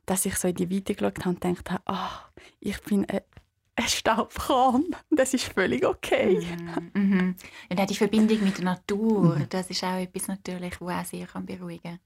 dass 0.06 0.24
ich 0.24 0.36
so 0.36 0.48
in 0.48 0.54
die 0.54 0.70
Weite 0.70 0.94
geschaut 0.94 1.18
habe 1.20 1.30
und 1.30 1.40
gedacht 1.42 1.70
habe, 1.70 1.82
oh, 1.86 2.40
ich 2.60 2.80
bin 2.80 3.04
eine 3.04 3.22
ein 3.86 3.90
Staubkorn. 3.90 4.84
Das 5.10 5.32
ist 5.34 5.44
völlig 5.44 5.84
okay. 5.84 6.40
Mhm. 6.94 7.02
Mhm. 7.02 7.34
Und 7.70 7.80
auch 7.80 7.86
die 7.86 7.94
Verbindung 7.94 8.42
mit 8.42 8.58
der 8.58 8.64
Natur, 8.64 9.36
mhm. 9.36 9.46
das 9.48 9.70
ist 9.70 9.84
auch 9.84 9.98
etwas 9.98 10.28
natürlich, 10.28 10.80
was 10.80 11.06
auch 11.06 11.10
sehr 11.10 11.26
beruhigen 11.40 11.82
kann. 11.82 12.00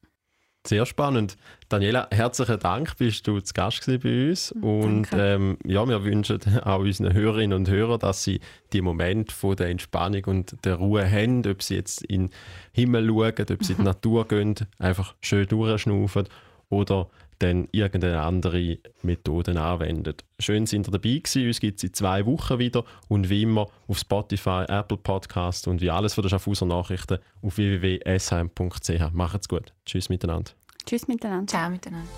Sehr 0.67 0.85
spannend. 0.85 1.39
Daniela, 1.71 2.07
herzlichen 2.11 2.59
Dank, 2.59 2.95
bist 2.99 3.27
du 3.27 3.41
zu 3.41 3.55
Gast 3.55 3.87
bei 3.87 4.29
uns. 4.29 4.55
Mhm, 4.55 4.63
und 4.63 5.09
ähm, 5.15 5.57
ja, 5.65 5.89
wir 5.89 6.05
wünschen 6.05 6.39
auch 6.65 6.81
unseren 6.81 7.15
Hörerinnen 7.15 7.57
und 7.57 7.71
Hörern, 7.71 7.99
dass 7.99 8.25
sie 8.25 8.41
die 8.75 8.83
Momente 8.83 9.35
von 9.35 9.57
der 9.57 9.69
Entspannung 9.69 10.25
und 10.27 10.63
der 10.67 10.75
Ruhe 10.75 11.11
haben, 11.11 11.47
ob 11.47 11.63
sie 11.63 11.77
jetzt 11.77 12.03
in 12.03 12.27
den 12.27 12.31
Himmel 12.73 13.09
schauen, 13.09 13.47
ob 13.53 13.65
sie 13.65 13.73
in 13.73 13.79
die 13.79 13.85
Natur 13.85 14.29
gehen, 14.29 14.55
einfach 14.79 15.15
schön 15.23 15.47
durchschnaufen 15.49 16.29
oder 16.69 17.09
dann 17.41 17.69
irgendeine 17.73 18.21
andere 18.21 18.79
Methoden 19.03 19.57
anwendet. 19.57 20.25
Schön 20.39 20.67
sind 20.67 20.87
ihr 20.89 20.93
dabei 20.93 21.19
gewesen. 21.19 21.47
Uns 21.47 21.61
gibt 21.61 21.79
es 21.79 21.85
in 21.85 21.95
zwei 21.95 22.25
Wochen 22.27 22.59
wieder 22.59 22.85
und 23.09 23.29
wie 23.29 23.43
immer 23.43 23.69
auf 23.89 23.99
Spotify, 23.99 24.65
Apple 24.69 24.99
Podcast 24.99 25.67
und 25.67 25.81
wie 25.81 25.91
alles 25.91 26.15
von 26.15 26.23
der 26.23 26.29
Schaffhauser 26.29 26.67
Nachrichten 26.67 27.19
auf 27.43 27.57
www.shm.ch. 27.57 29.13
Macht's 29.13 29.49
gut. 29.49 29.73
Tschüss 29.85 30.09
miteinander. 30.09 30.53
Tschüss 30.87 31.09
miteinander. 31.09 31.47
Ciao 31.47 31.71
miteinander. 31.71 32.09